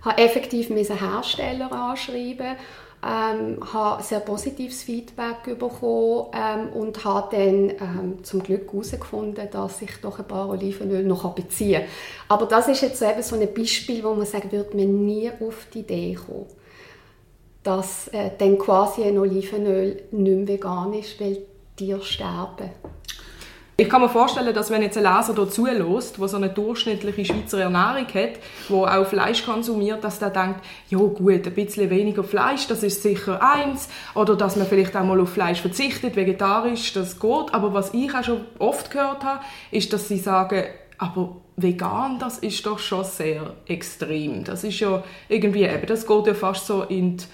Ich 0.00 0.06
habe 0.06 0.22
effektiv 0.22 0.70
Hersteller 0.70 1.70
anschreiben, 1.72 2.56
ähm, 3.02 3.58
habe 3.72 4.02
sehr 4.02 4.20
positives 4.20 4.82
Feedback 4.82 5.58
bekommen 5.58 6.28
ähm, 6.34 6.72
und 6.72 7.04
habe 7.04 7.36
dann 7.36 7.70
ähm, 7.70 8.24
zum 8.24 8.42
Glück 8.42 8.72
herausgefunden, 8.72 9.48
dass 9.50 9.82
ich 9.82 9.90
doch 10.02 10.18
ein 10.18 10.26
paar 10.26 10.48
Olivenöl 10.48 11.04
noch 11.04 11.30
beziehen 11.34 11.82
kann. 11.82 11.90
Aber 12.28 12.46
das 12.46 12.68
ist 12.68 12.80
jetzt 12.82 13.02
eben 13.02 13.22
so 13.22 13.36
ein 13.36 13.52
Beispiel, 13.52 14.02
wo 14.04 14.14
man 14.14 14.26
sagt, 14.26 14.52
würde 14.52 14.76
man 14.76 15.04
nie 15.04 15.30
auf 15.30 15.66
die 15.72 15.80
Idee 15.80 16.14
kommen, 16.14 16.46
dass 17.62 18.08
äh, 18.08 18.30
dann 18.38 18.58
quasi 18.58 19.02
ein 19.02 19.18
Olivenöl 19.18 20.02
nicht 20.10 20.36
mehr 20.36 20.48
vegan 20.48 20.94
ist, 20.94 21.20
weil 21.20 21.38
Tiere 21.80 22.02
sterben. 22.02 22.70
Ich 23.78 23.88
kann 23.88 24.02
mir 24.02 24.10
vorstellen, 24.10 24.52
dass 24.52 24.70
wenn 24.70 24.82
jetzt 24.82 24.98
ein 24.98 25.04
Leser 25.04 25.34
hier 25.34 25.48
zulässt, 25.48 26.18
der 26.18 26.28
so 26.28 26.36
eine 26.36 26.50
durchschnittliche 26.50 27.24
Schweizer 27.24 27.62
Ernährung 27.62 28.06
hat, 28.08 28.38
der 28.68 29.00
auch 29.00 29.06
Fleisch 29.06 29.46
konsumiert, 29.46 30.04
dass 30.04 30.18
der 30.18 30.28
denkt, 30.28 30.60
ja 30.90 30.98
gut, 30.98 31.46
ein 31.46 31.54
bisschen 31.54 31.88
weniger 31.88 32.22
Fleisch, 32.22 32.66
das 32.66 32.82
ist 32.82 33.02
sicher 33.02 33.40
eins. 33.40 33.88
Oder 34.14 34.36
dass 34.36 34.56
man 34.56 34.66
vielleicht 34.66 34.94
auch 34.94 35.04
mal 35.04 35.18
auf 35.18 35.30
Fleisch 35.30 35.62
verzichtet, 35.62 36.16
vegetarisch, 36.16 36.92
das 36.92 37.18
geht. 37.18 37.54
Aber 37.54 37.72
was 37.72 37.94
ich 37.94 38.14
auch 38.14 38.24
schon 38.24 38.44
oft 38.58 38.90
gehört 38.90 39.24
habe, 39.24 39.42
ist, 39.70 39.90
dass 39.94 40.08
sie 40.08 40.18
sagen, 40.18 40.64
aber 40.98 41.36
vegan, 41.56 42.18
das 42.18 42.36
ist 42.36 42.66
doch 42.66 42.78
schon 42.78 43.04
sehr 43.04 43.54
extrem. 43.66 44.44
Das 44.44 44.64
ist 44.64 44.78
ja 44.80 45.02
irgendwie 45.30 45.62
eben, 45.62 45.86
das 45.86 46.06
geht 46.06 46.26
ja 46.26 46.34
fast 46.34 46.66
so 46.66 46.82
in 46.82 47.16
die 47.16 47.24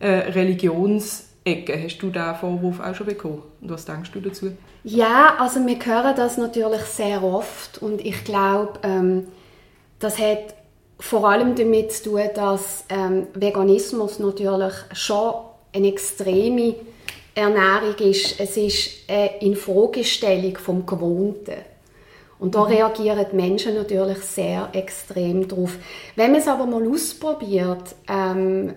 äh, 0.00 0.30
Religions- 0.32 1.30
Ecke. 1.44 1.82
Hast 1.82 1.98
du 1.98 2.10
diesen 2.10 2.34
Vorwurf 2.36 2.80
auch 2.80 2.94
schon 2.94 3.06
bekommen? 3.06 3.42
Und 3.60 3.70
was 3.70 3.84
denkst 3.84 4.10
du 4.12 4.20
dazu? 4.20 4.52
Ja, 4.82 5.36
also 5.38 5.64
wir 5.66 5.78
hören 5.78 6.16
das 6.16 6.38
natürlich 6.38 6.82
sehr 6.82 7.22
oft 7.22 7.80
und 7.82 8.04
ich 8.04 8.24
glaube, 8.24 8.80
ähm, 8.82 9.28
das 9.98 10.18
hat 10.18 10.54
vor 10.98 11.28
allem 11.28 11.54
damit 11.54 11.92
zu 11.92 12.10
tun, 12.10 12.28
dass 12.34 12.84
ähm, 12.88 13.26
Veganismus 13.34 14.18
natürlich 14.18 14.72
schon 14.92 15.34
eine 15.72 15.88
extreme 15.88 16.76
Ernährung 17.34 17.96
ist. 17.98 18.38
Es 18.40 18.56
ist 18.56 18.90
eine 19.08 19.38
Infragestellung 19.40 20.56
vom 20.56 20.86
Gewohnten. 20.86 21.73
Und 22.44 22.54
da 22.54 22.64
reagieren 22.64 23.24
die 23.32 23.36
Menschen 23.36 23.74
natürlich 23.74 24.18
sehr 24.18 24.68
extrem 24.74 25.48
drauf. 25.48 25.78
Wenn 26.14 26.32
man 26.32 26.42
es 26.42 26.46
aber 26.46 26.66
mal 26.66 26.86
ausprobiert, 26.86 27.94
ähm, 28.06 28.74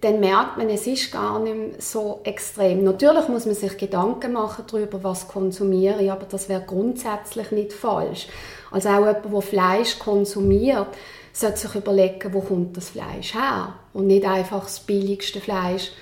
dann 0.00 0.18
merkt 0.18 0.56
man, 0.56 0.68
es 0.68 0.88
ist 0.88 1.12
gar 1.12 1.38
nicht 1.38 1.80
so 1.80 2.22
extrem. 2.24 2.82
Natürlich 2.82 3.28
muss 3.28 3.46
man 3.46 3.54
sich 3.54 3.76
Gedanken 3.78 4.32
machen 4.32 4.64
darüber, 4.68 5.04
was 5.04 5.28
konsumiere 5.28 6.02
ich, 6.02 6.10
aber 6.10 6.26
das 6.28 6.48
wäre 6.48 6.62
grundsätzlich 6.66 7.52
nicht 7.52 7.72
falsch. 7.72 8.26
Also 8.72 8.88
auch 8.88 9.06
jemand, 9.06 9.32
der 9.32 9.42
Fleisch 9.42 9.96
konsumiert, 10.00 10.88
sollte 11.32 11.58
sich 11.58 11.74
überlegen, 11.76 12.34
wo 12.34 12.40
kommt 12.40 12.76
das 12.76 12.88
Fleisch 12.88 13.32
her 13.32 13.74
und 13.92 14.08
nicht 14.08 14.24
einfach 14.24 14.64
das 14.64 14.80
billigste 14.80 15.38
Fleisch 15.38 15.92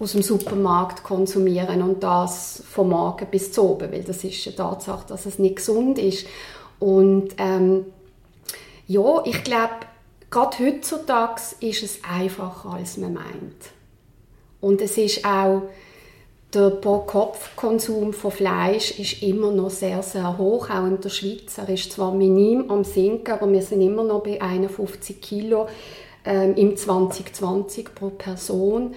aus 0.00 0.12
dem 0.12 0.22
Supermarkt 0.22 1.02
konsumieren 1.02 1.82
und 1.82 2.02
das 2.02 2.62
vom 2.70 2.88
Morgen 2.90 3.26
bis 3.30 3.52
zu 3.52 3.70
oben, 3.70 3.92
weil 3.92 4.02
das 4.02 4.24
ist 4.24 4.46
eine 4.46 4.56
Tatsache, 4.56 5.06
dass 5.08 5.26
es 5.26 5.38
nicht 5.38 5.56
gesund 5.56 5.98
ist. 5.98 6.26
Und 6.80 7.28
ähm, 7.38 7.86
ja, 8.88 9.22
ich 9.24 9.44
glaube, 9.44 9.74
gerade 10.30 10.58
heutzutage 10.58 11.40
ist 11.60 11.82
es 11.84 12.00
einfacher, 12.02 12.70
als 12.70 12.96
man 12.96 13.14
meint. 13.14 13.70
Und 14.60 14.80
es 14.80 14.98
ist 14.98 15.24
auch, 15.24 15.62
der 16.52 16.70
Pro-Kopf-Konsum 16.70 18.12
von 18.12 18.32
Fleisch 18.32 18.98
ist 18.98 19.22
immer 19.22 19.52
noch 19.52 19.70
sehr, 19.70 20.02
sehr 20.02 20.36
hoch, 20.36 20.68
auch 20.68 20.86
in 20.86 21.00
der 21.00 21.08
Schweiz. 21.08 21.56
Er 21.58 21.68
ist 21.68 21.92
zwar 21.92 22.12
minim 22.12 22.68
am 22.70 22.82
sinken, 22.82 23.32
aber 23.32 23.50
wir 23.52 23.62
sind 23.62 23.80
immer 23.82 24.02
noch 24.02 24.24
bei 24.24 24.42
51 24.42 25.20
Kilo 25.20 25.68
ähm, 26.24 26.54
im 26.56 26.76
2020 26.76 27.94
pro 27.94 28.10
Person. 28.10 28.94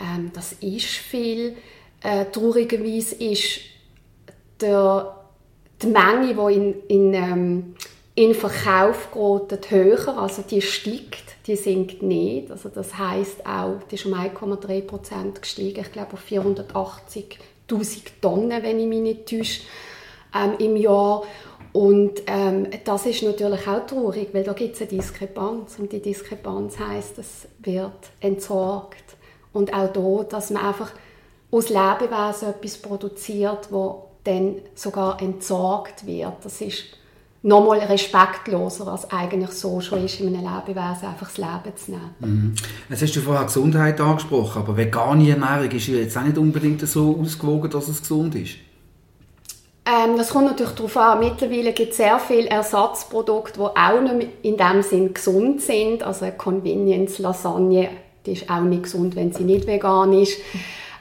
Ähm, 0.00 0.30
das 0.32 0.52
ist 0.60 0.86
viel. 0.86 1.56
Äh, 2.00 2.26
traurigerweise 2.26 3.16
ist 3.16 3.60
der, 4.60 5.23
die 5.82 5.86
Menge, 5.86 6.34
die 6.34 6.54
in, 6.54 6.74
in, 6.88 7.14
ähm, 7.14 7.74
in 8.14 8.34
Verkauf 8.34 9.10
gerät, 9.12 9.70
höher, 9.70 10.18
also 10.18 10.42
die 10.42 10.62
steigt, 10.62 11.46
die 11.46 11.56
sinkt 11.56 12.02
nicht. 12.02 12.50
Also 12.50 12.68
das 12.68 12.96
heißt 12.96 13.46
auch, 13.46 13.82
die 13.90 13.96
ist 13.96 14.06
um 14.06 14.14
1,3 14.14 14.82
Prozent 14.82 15.42
gestiegen, 15.42 15.80
ich 15.80 15.92
glaube 15.92 16.14
auf 16.14 16.24
480'000 16.28 18.20
Tonnen, 18.20 18.62
wenn 18.62 18.78
ich 18.78 18.86
mich 18.86 19.00
nicht 19.00 19.28
täusche, 19.28 19.62
ähm, 20.34 20.54
im 20.58 20.76
Jahr. 20.76 21.22
Und 21.72 22.22
ähm, 22.28 22.68
das 22.84 23.04
ist 23.06 23.24
natürlich 23.24 23.66
auch 23.66 23.84
traurig, 23.84 24.28
weil 24.32 24.44
da 24.44 24.52
gibt 24.52 24.76
es 24.76 24.82
eine 24.82 24.90
Diskrepanz 24.90 25.76
und 25.78 25.90
die 25.90 26.00
Diskrepanz 26.00 26.78
heißt, 26.78 27.18
es 27.18 27.48
wird 27.58 28.10
entsorgt 28.20 29.16
und 29.52 29.74
auch 29.74 29.92
da, 29.92 30.24
dass 30.28 30.50
man 30.50 30.64
einfach 30.64 30.92
aus 31.50 31.68
Lebewesen 31.70 32.50
etwas 32.50 32.78
produziert, 32.78 33.68
wo 33.70 34.10
dann 34.24 34.56
sogar 34.74 35.20
entsorgt 35.20 36.06
wird. 36.06 36.32
Das 36.42 36.60
ist 36.60 36.84
nochmal 37.42 37.80
respektloser, 37.80 38.88
als 38.88 39.10
eigentlich 39.10 39.50
so 39.50 39.80
schon 39.80 40.04
ist, 40.04 40.20
in 40.20 40.28
einem 40.28 40.46
Lebewesen 40.46 41.08
einfach 41.08 41.28
das 41.28 41.36
Leben 41.36 41.76
zu 41.76 41.90
nehmen. 41.90 42.14
Mhm. 42.20 42.54
Jetzt 42.88 43.02
hast 43.02 43.16
du 43.16 43.20
vorher 43.20 43.44
Gesundheit 43.44 44.00
angesprochen, 44.00 44.62
aber 44.62 44.76
vegane 44.76 45.30
Ernährung 45.30 45.70
ist 45.70 45.86
ja 45.88 45.96
jetzt 45.96 46.16
auch 46.16 46.22
nicht 46.22 46.38
unbedingt 46.38 46.80
so 46.88 47.18
ausgewogen, 47.20 47.70
dass 47.70 47.88
es 47.88 48.00
gesund 48.00 48.34
ist. 48.34 48.54
Ähm, 49.86 50.16
das 50.16 50.30
kommt 50.30 50.46
natürlich 50.46 50.72
darauf 50.72 50.96
an. 50.96 51.20
Mittlerweile 51.20 51.74
gibt 51.74 51.90
es 51.90 51.98
sehr 51.98 52.18
viele 52.18 52.48
Ersatzprodukte, 52.48 53.58
die 53.58 53.78
auch 53.78 54.00
nicht 54.00 54.28
in 54.40 54.56
dem 54.56 54.82
Sinn 54.82 55.12
gesund 55.12 55.60
sind. 55.60 56.02
Also 56.02 56.26
Convenience, 56.38 57.18
Lasagne 57.18 57.90
die 58.26 58.32
ist 58.32 58.48
auch 58.50 58.60
nicht 58.60 58.84
gesund, 58.84 59.16
wenn 59.16 59.32
sie 59.32 59.44
nicht 59.44 59.66
vegan 59.66 60.12
ist. 60.12 60.38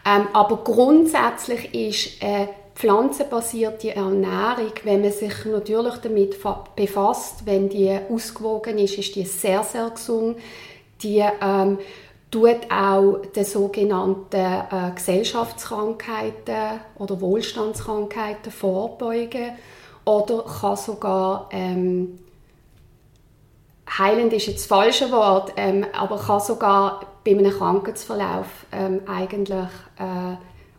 Ähm, 0.06 0.28
aber 0.34 0.58
grundsätzlich 0.58 1.74
ist 1.74 2.22
äh, 2.22 2.48
pflanzenbasierte 2.76 3.96
Ernährung, 3.96 4.74
wenn 4.84 5.02
man 5.02 5.12
sich 5.12 5.46
natürlich 5.46 5.98
damit 5.98 6.38
befasst, 6.76 7.46
wenn 7.46 7.70
die 7.70 7.98
ausgewogen 8.10 8.78
ist, 8.80 8.98
ist 8.98 9.16
die 9.16 9.26
sehr, 9.26 9.64
sehr 9.64 9.90
gesund. 9.90 10.38
Die 11.02 11.24
ähm, 11.42 11.78
tut 12.32 12.72
auch 12.72 13.18
den 13.36 13.46
sogenannten 13.46 14.36
äh, 14.36 14.92
Gesellschaftskrankheiten 14.96 16.80
oder 16.98 17.22
Wohlstandskrankheiten 17.22 18.52
vorbeugen 18.52 19.52
oder 20.06 20.44
kann 20.44 20.76
sogar 20.76 21.50
ähm, 21.52 22.20
heilend 23.98 24.34
ist 24.34 24.48
jetzt 24.48 24.62
das 24.62 24.66
falsche 24.66 25.12
Wort, 25.12 25.54
ähm, 25.58 25.86
aber 25.94 26.18
kann 26.18 26.40
sogar 26.40 27.06
bei 27.24 27.32
einem 27.32 27.52
Krankheitsverlauf 27.52 28.48
ähm, 28.72 29.02
eigentlich 29.08 29.70
äh, 30.00 30.36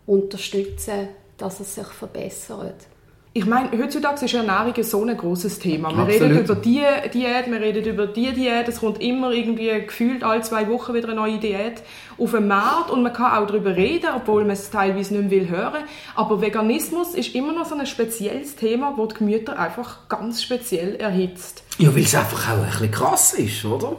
unterstützen, 0.07 1.09
dass 1.37 1.61
es 1.61 1.75
sich 1.75 1.87
verbessert. 1.87 2.87
Ich 3.37 3.47
meine, 3.47 3.69
heutzutage 3.76 4.26
ist 4.26 4.35
Ernährung 4.35 4.81
so 4.85 5.05
ein 5.05 5.17
großes 5.17 5.59
Thema. 5.59 5.91
Wir 5.91 6.05
Absolut. 6.05 6.23
reden 6.23 6.38
über 6.38 6.55
die 6.55 6.85
Diät, 7.12 7.50
wir 7.50 7.61
reden 7.61 7.85
über 7.85 8.07
die 8.07 8.33
Diät. 8.33 8.69
Es 8.69 8.79
kommt 8.79 9.03
immer 9.03 9.33
irgendwie 9.33 9.71
gefühlt 9.85 10.23
alle 10.23 10.43
zwei 10.43 10.69
Wochen 10.69 10.95
wieder 10.95 11.09
eine 11.09 11.17
neue 11.17 11.38
Diät 11.38 11.83
auf 12.17 12.31
den 12.31 12.47
Markt 12.47 12.91
und 12.91 13.03
man 13.03 13.12
kann 13.12 13.33
auch 13.33 13.49
darüber 13.49 13.75
reden, 13.75 14.11
obwohl 14.14 14.43
man 14.43 14.53
es 14.53 14.71
teilweise 14.71 15.14
nicht 15.14 15.31
mehr 15.31 15.31
will 15.33 15.49
hören. 15.49 15.83
Aber 16.14 16.41
Veganismus 16.41 17.14
ist 17.14 17.35
immer 17.35 17.53
noch 17.53 17.67
so 17.67 17.75
ein 17.75 17.85
spezielles 17.87 18.55
Thema, 18.55 18.93
wo 18.97 19.07
die 19.07 19.17
Gemüter 19.17 19.59
einfach 19.59 20.09
ganz 20.09 20.41
speziell 20.41 20.95
erhitzt. 20.95 21.64
Ja, 21.79 21.93
weil 21.93 22.05
es 22.05 22.14
einfach 22.14 22.53
auch 22.53 22.62
ein 22.62 22.71
bisschen 22.71 22.91
krass 22.93 23.35
ist, 23.35 23.64
oder? 23.64 23.97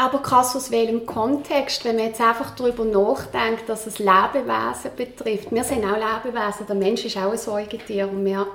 Aber 0.00 0.22
krass 0.22 0.54
aus 0.54 0.70
welchem 0.70 1.06
Kontext, 1.06 1.84
wenn 1.84 1.96
man 1.96 2.06
jetzt 2.06 2.20
einfach 2.20 2.54
darüber 2.54 2.84
nachdenkt, 2.84 3.68
dass 3.68 3.84
es 3.88 3.98
Lebewesen 3.98 4.92
betrifft. 4.96 5.50
Wir 5.50 5.64
sind 5.64 5.84
auch 5.84 5.96
Lebewesen, 5.96 6.66
der 6.68 6.76
Mensch 6.76 7.04
ist 7.04 7.16
auch 7.16 7.32
ein 7.32 7.36
Säugetier 7.36 8.08
und 8.08 8.24
wir 8.24 8.46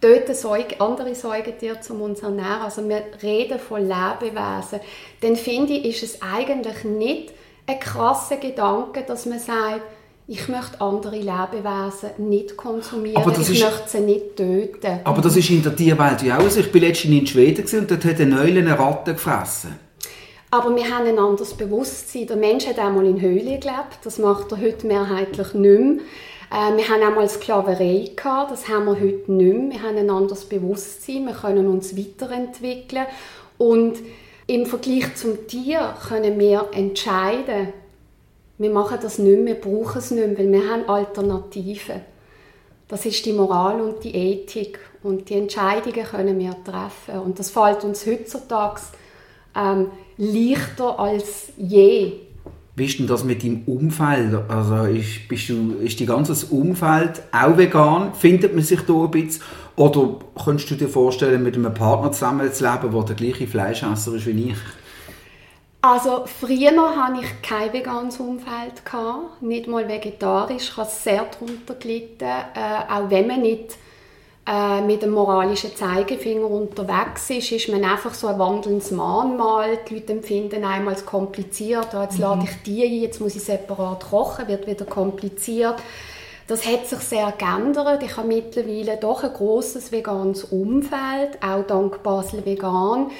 töten 0.00 0.34
Säug 0.34 0.76
andere 0.78 1.16
Säugetiere, 1.16 1.80
um 1.88 2.02
uns 2.02 2.20
zu 2.20 2.26
ernähren. 2.26 2.62
Also 2.62 2.88
wir 2.88 3.02
reden 3.20 3.58
von 3.58 3.80
Lebewesen. 3.80 4.78
Dann 5.22 5.34
finde 5.34 5.72
ich, 5.72 6.02
ist 6.02 6.02
es 6.04 6.22
eigentlich 6.22 6.84
nicht 6.84 7.32
ein 7.66 7.80
krasser 7.80 8.36
Gedanke, 8.36 9.02
dass 9.04 9.26
man 9.26 9.40
sagt, 9.40 9.82
ich 10.28 10.46
möchte 10.46 10.80
andere 10.80 11.16
Lebewesen 11.16 12.10
nicht 12.18 12.56
konsumieren, 12.56 13.22
ich 13.28 13.50
ist, 13.50 13.64
möchte 13.64 13.88
sie 13.88 14.00
nicht 14.00 14.36
töten. 14.36 15.00
Aber 15.02 15.20
das 15.20 15.36
ist 15.36 15.50
in 15.50 15.64
der 15.64 15.74
Tierwelt 15.74 16.22
ja 16.22 16.38
auch 16.38 16.48
so. 16.48 16.60
Ich 16.60 16.72
war 16.72 16.80
letztens 16.80 17.12
in 17.12 17.26
Schweden 17.26 17.78
und 17.78 17.90
dort 17.90 18.04
hat 18.04 18.20
eine 18.20 18.38
Eule 18.38 18.60
eine 18.60 18.78
Ratte 18.78 19.14
gefressen. 19.14 19.85
Aber 20.50 20.74
wir 20.74 20.84
haben 20.90 21.06
ein 21.06 21.18
anderes 21.18 21.54
Bewusstsein. 21.54 22.26
Der 22.26 22.36
Mensch 22.36 22.66
hat 22.66 22.78
einmal 22.78 23.06
in 23.06 23.20
Höhlen 23.20 23.60
gelebt, 23.60 23.98
das 24.04 24.18
macht 24.18 24.52
er 24.52 24.60
heute 24.60 24.86
mehrheitlich 24.86 25.54
nicht 25.54 25.80
mehr. 25.80 25.98
Äh, 26.50 26.76
wir 26.76 26.88
haben 26.88 27.02
einmal 27.02 27.28
Sklaverei 27.28 28.10
gehabt, 28.14 28.52
das 28.52 28.68
haben 28.68 28.86
wir 28.86 28.94
heute 28.94 29.32
nicht 29.32 29.56
mehr. 29.56 29.70
Wir 29.70 29.82
haben 29.82 29.96
ein 29.96 30.10
anderes 30.10 30.44
Bewusstsein, 30.44 31.26
wir 31.26 31.34
können 31.34 31.68
uns 31.68 31.96
weiterentwickeln 31.96 33.06
und 33.58 33.98
im 34.46 34.66
Vergleich 34.66 35.16
zum 35.16 35.48
Tier 35.48 35.94
können 36.08 36.38
wir 36.38 36.68
entscheiden, 36.72 37.72
wir 38.58 38.70
machen 38.70 38.98
das 39.02 39.18
nicht 39.18 39.38
mehr, 39.40 39.56
wir 39.56 39.60
brauchen 39.60 39.98
es 39.98 40.12
nicht 40.12 40.26
mehr, 40.26 40.38
weil 40.38 40.52
wir 40.52 40.70
haben 40.70 40.88
Alternativen. 40.88 42.00
Das 42.88 43.04
ist 43.04 43.26
die 43.26 43.32
Moral 43.32 43.80
und 43.80 44.04
die 44.04 44.14
Ethik 44.14 44.78
und 45.02 45.28
die 45.28 45.34
Entscheidungen 45.34 46.04
können 46.04 46.38
wir 46.38 46.56
treffen 46.62 47.20
und 47.24 47.40
das 47.40 47.50
fällt 47.50 47.82
uns 47.82 48.06
heutzutage 48.06 48.80
ähm, 49.56 49.90
leichter 50.18 50.98
als 50.98 51.52
je. 51.56 52.12
Wie 52.74 52.84
ist 52.84 52.98
denn 52.98 53.06
das 53.06 53.24
mit 53.24 53.42
deinem 53.42 53.62
Umfeld? 53.64 54.38
Also 54.48 54.84
ist, 54.84 55.28
bist 55.28 55.48
du, 55.48 55.76
ist 55.82 55.98
dein 55.98 56.06
ganzes 56.06 56.44
Umfeld 56.44 57.22
auch 57.32 57.56
vegan? 57.56 58.12
Findet 58.12 58.54
man 58.54 58.62
sich 58.62 58.82
da 58.82 58.92
ein 58.92 59.10
bisschen? 59.10 59.42
Oder 59.76 60.16
könntest 60.42 60.70
du 60.70 60.74
dir 60.74 60.88
vorstellen, 60.88 61.42
mit 61.42 61.56
einem 61.56 61.72
Partner 61.72 62.12
zusammenzuleben, 62.12 62.90
der 62.90 63.02
der 63.02 63.16
gleiche 63.16 63.46
Fleischesser 63.46 64.14
ist 64.14 64.26
wie 64.26 64.50
ich? 64.50 64.56
Also 65.80 66.24
früher 66.26 66.96
hatte 66.96 67.20
ich 67.22 67.42
kein 67.48 67.72
veganes 67.72 68.18
Umfeld, 68.18 68.82
nicht 69.40 69.68
mal 69.68 69.88
vegetarisch. 69.88 70.70
Ich 70.70 70.76
habe 70.76 70.90
sehr 70.90 71.24
darunter 71.30 71.74
gelitten, 71.74 72.24
äh, 72.24 72.92
auch 72.92 73.08
wenn 73.08 73.26
man 73.28 73.42
nicht 73.42 73.76
äh, 74.46 74.80
mit 74.80 75.02
dem 75.02 75.10
moralischen 75.10 75.74
Zeigefinger 75.74 76.48
unterwegs 76.48 77.30
ist, 77.30 77.50
ist 77.50 77.68
man 77.68 77.84
einfach 77.84 78.14
so 78.14 78.28
ein 78.28 78.38
wandelndes 78.38 78.92
Mahnmal. 78.92 79.78
Die 79.88 79.94
Leute 79.94 80.12
empfinden 80.12 80.64
einmal 80.64 80.94
als 80.94 81.04
kompliziert. 81.04 81.88
Oh, 81.94 82.02
jetzt 82.02 82.16
mhm. 82.16 82.22
lade 82.22 82.44
ich 82.44 82.62
die 82.62 82.84
ein, 82.84 83.02
jetzt 83.02 83.20
muss 83.20 83.34
ich 83.34 83.42
separat 83.42 84.08
kochen, 84.08 84.46
wird 84.46 84.66
wieder 84.66 84.84
kompliziert. 84.84 85.76
Das 86.46 86.64
hat 86.64 86.86
sich 86.86 87.00
sehr 87.00 87.32
geändert. 87.36 88.04
Ich 88.04 88.16
habe 88.16 88.28
mittlerweile 88.28 88.96
doch 88.98 89.24
ein 89.24 89.32
großes 89.32 89.90
veganes 89.90 90.44
Umfeld, 90.44 91.42
auch 91.42 91.66
dank 91.66 92.04
Basel 92.04 92.44
Vegan. 92.44 93.10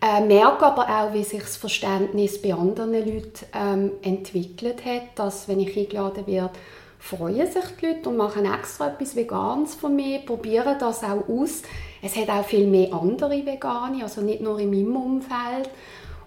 Äh, 0.00 0.22
merke 0.22 0.64
aber 0.64 0.88
auch, 0.88 1.12
wie 1.12 1.24
sich 1.24 1.42
das 1.42 1.58
Verständnis 1.58 2.40
bei 2.40 2.54
anderen 2.54 2.94
Leuten 2.94 3.44
ähm, 3.54 3.92
entwickelt 4.00 4.82
hat, 4.86 5.02
dass 5.16 5.46
wenn 5.46 5.60
ich 5.60 5.76
eingeladen 5.76 6.26
werde, 6.26 6.54
freuen 7.00 7.50
sich 7.50 7.64
die 7.80 7.86
Leute 7.86 8.08
und 8.10 8.18
machen 8.18 8.44
extra 8.44 8.88
etwas 8.88 9.16
Veganes 9.16 9.74
von 9.74 9.96
mir, 9.96 10.20
probieren 10.20 10.76
das 10.78 11.02
auch 11.02 11.28
aus. 11.28 11.62
Es 12.02 12.14
hat 12.14 12.28
auch 12.28 12.44
viel 12.44 12.66
mehr 12.66 12.92
andere 12.92 13.44
Vegane, 13.44 14.02
also 14.02 14.20
nicht 14.20 14.42
nur 14.42 14.58
in 14.60 14.70
meinem 14.70 14.96
Umfeld. 14.96 15.70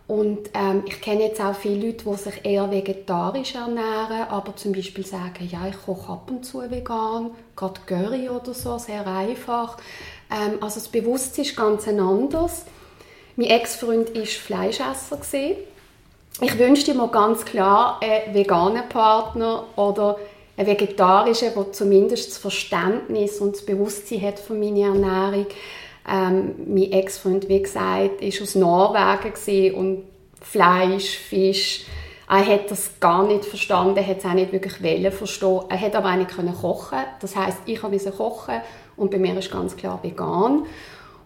Und 0.06 0.50
ähm, 0.53 0.84
ich 0.86 1.00
kenne 1.00 1.24
jetzt 1.24 1.39
auch 1.39 1.56
viele 1.56 1.88
Leute, 1.88 2.03
die 2.03 2.15
sich 2.18 2.44
eher 2.44 2.70
vegetarisch 2.70 3.56
ernähren, 3.56 4.27
aber 4.30 4.56
zum 4.56 4.74
Beispiel 4.74 5.06
sagen, 5.06 5.48
ja, 5.50 5.65
ich 5.70 5.77
koche 5.86 6.12
ab 6.12 6.30
und 6.30 6.46
zu 6.46 6.60
vegan, 6.70 7.32
gerade 7.56 7.80
Curry 7.86 8.27
oder 8.27 8.53
so, 8.53 8.77
sehr 8.77 9.08
einfach. 9.08 9.77
Ähm, 10.30 10.58
also 10.60 10.75
das 10.75 10.89
Bewusstsein 10.89 11.46
ist 11.46 11.56
ganz 11.56 11.88
anderes. 11.88 12.65
Mein 13.38 13.48
Ex-Freund 13.48 14.13
war 14.13 14.25
Fleischesser. 14.25 15.20
Ich 16.42 16.60
wünschte 16.60 16.96
mir 16.96 17.08
ganz 17.08 17.46
klar 17.46 18.00
einen 18.01 18.34
veganen 18.34 18.89
Partner 18.89 19.65
oder 19.75 20.18
einen 20.57 20.67
vegetarischen, 20.67 21.50
der 21.55 21.72
zumindest 21.72 22.31
das 22.31 22.38
Verständnis 22.38 23.39
und 23.39 23.55
das 23.55 23.65
Bewusstsein 23.65 24.22
hat 24.22 24.39
für 24.39 24.53
meine 24.53 24.81
Ernährung. 24.81 25.48
Ähm, 26.10 26.55
mein 26.67 26.91
Ex-Freund, 26.91 27.48
wie 27.48 27.62
gesagt, 27.62 28.22
war 28.22 28.41
aus 28.41 28.55
Norwegen 28.55 29.75
und 29.75 30.03
Fleisch, 30.41 31.17
Fisch, 31.17 31.86
er 32.29 32.45
hat 32.45 32.72
das 32.72 33.00
gar 33.00 33.25
nicht 33.27 33.45
verstanden, 33.45 33.98
er 33.98 34.07
hat 34.07 34.19
es 34.19 34.25
auch 34.25 34.33
nicht 34.33 34.51
wirklich 34.51 34.81
wollen 34.81 35.12
verstehen. 35.12 35.62
Er 35.69 35.79
hat 35.79 35.95
aber 35.95 36.12
auch 36.12 36.15
nicht 36.15 36.62
kochen. 36.62 37.00
Das 37.19 37.36
heißt, 37.36 37.60
ich 37.65 37.83
musste 37.83 38.12
kochen 38.12 38.62
und 38.95 39.12
bei 39.12 39.17
mir 39.17 39.38
ist 39.38 39.51
ganz 39.51 39.75
klar 39.75 40.00
vegan. 40.01 40.65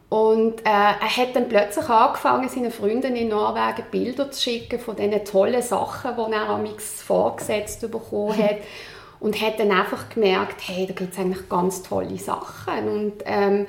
Und 0.10 0.62
äh, 0.62 0.70
er 0.70 1.18
hat 1.18 1.36
dann 1.36 1.50
plötzlich 1.50 1.88
angefangen, 1.90 2.48
seinen 2.50 2.72
Freunden 2.72 3.16
in 3.16 3.30
Norwegen 3.30 3.86
Bilder 3.92 4.32
zu 4.32 4.42
schicken 4.42 4.80
von 4.80 4.96
diesen 4.96 5.26
tollen 5.26 5.62
Sachen, 5.62 6.12
die 6.16 6.34
er 6.34 6.50
am 6.50 6.66
vorgesetzt 6.78 7.90
bekommen 7.92 8.38
hat. 8.38 8.58
Und 9.20 9.42
hat 9.42 9.60
dann 9.60 9.72
einfach 9.72 10.10
gemerkt, 10.10 10.68
hey, 10.68 10.86
da 10.86 10.94
gibt 10.94 11.14
es 11.14 11.20
eigentlich 11.20 11.50
ganz 11.50 11.82
tolle 11.82 12.18
Sachen. 12.18 12.88
Und 12.88 13.14
ähm, 13.26 13.66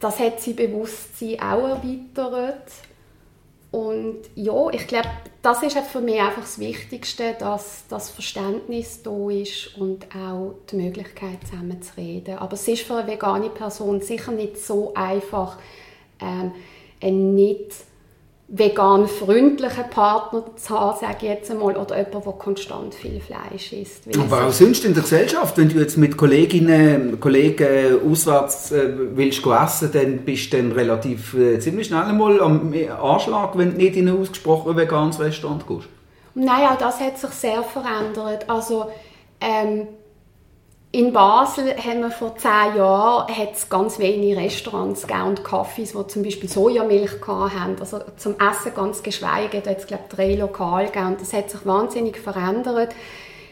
das 0.00 0.18
hat 0.18 0.40
sein 0.40 0.56
Bewusstsein 0.56 1.40
auch 1.40 1.68
erweitert. 1.68 2.70
Und 3.70 4.18
ja, 4.34 4.68
ich 4.70 4.86
glaube, 4.86 5.08
das 5.40 5.62
ist 5.62 5.78
für 5.78 6.02
mich 6.02 6.20
einfach 6.20 6.42
das 6.42 6.58
Wichtigste, 6.58 7.34
dass 7.38 7.84
das 7.88 8.10
Verständnis 8.10 9.02
da 9.02 9.30
ist 9.30 9.78
und 9.78 10.14
auch 10.14 10.56
die 10.70 10.76
Möglichkeit, 10.76 11.38
zusammen 11.48 11.80
zu 11.80 11.96
reden. 11.96 12.36
Aber 12.36 12.52
es 12.52 12.68
ist 12.68 12.82
für 12.82 12.96
eine 12.96 13.08
vegane 13.08 13.48
Person 13.48 14.02
sicher 14.02 14.32
nicht 14.32 14.58
so 14.58 14.92
einfach, 14.94 15.58
ähm, 16.20 16.52
ein 17.00 17.34
nicht 17.34 17.72
vegan 18.54 19.08
freundlichen 19.08 19.88
Partner 19.88 20.44
zu 20.56 20.78
haben, 20.78 20.98
sage 21.00 21.16
ich 21.22 21.22
jetzt 21.22 21.50
einmal, 21.50 21.74
oder 21.74 21.96
jemand, 21.96 22.26
der 22.26 22.32
konstant 22.34 22.94
viel 22.94 23.18
Fleisch 23.18 23.72
isst. 23.72 24.02
Aber 24.18 24.46
auch 24.46 24.52
sonst 24.52 24.84
in 24.84 24.92
der 24.92 25.02
Gesellschaft, 25.02 25.56
wenn 25.56 25.70
du 25.70 25.78
jetzt 25.78 25.96
mit 25.96 26.18
Kolleginnen, 26.18 27.18
Kollegen 27.18 27.98
auswärts 28.06 28.70
äh, 28.72 28.92
willst 29.14 29.42
essen, 29.46 29.90
dann 29.92 30.18
bist 30.18 30.52
du 30.52 30.58
dann 30.58 30.72
relativ 30.72 31.32
äh, 31.32 31.58
ziemlich 31.60 31.86
schnell 31.86 32.02
einmal 32.02 32.42
am 32.42 32.74
Anschlag, 33.02 33.56
wenn 33.56 33.70
du 33.72 33.76
nicht 33.78 33.96
in 33.96 34.10
ein 34.10 34.20
ausgesprochen 34.20 34.76
veganes 34.76 35.18
Restaurant 35.18 35.66
gehst. 35.66 35.88
Nein, 36.34 36.68
auch 36.68 36.78
das 36.78 37.00
hat 37.00 37.18
sich 37.18 37.30
sehr 37.30 37.62
verändert. 37.62 38.50
Also 38.50 38.84
ähm, 39.40 39.88
in 40.94 41.10
Basel 41.14 41.74
haben 41.78 42.00
wir 42.00 42.10
vor 42.10 42.36
zehn 42.36 42.76
Jahren 42.76 43.26
ganz 43.70 43.98
wenige 43.98 44.36
Restaurants 44.36 45.04
und 45.04 45.42
Cafés, 45.42 45.98
die 45.98 46.06
zum 46.06 46.22
Beispiel 46.22 46.50
Sojamilch 46.50 47.12
hatten. 47.26 47.76
Also 47.80 48.00
zum 48.18 48.34
Essen 48.34 48.74
ganz 48.74 49.02
geschweige, 49.02 49.62
da 49.62 49.70
hat 49.70 49.86
glaube 49.86 50.04
drei 50.10 50.34
Lokale 50.34 50.88
gegeben. 50.88 51.06
Und 51.06 51.20
das 51.22 51.32
hat 51.32 51.50
sich 51.50 51.64
wahnsinnig 51.64 52.18
verändert. 52.18 52.94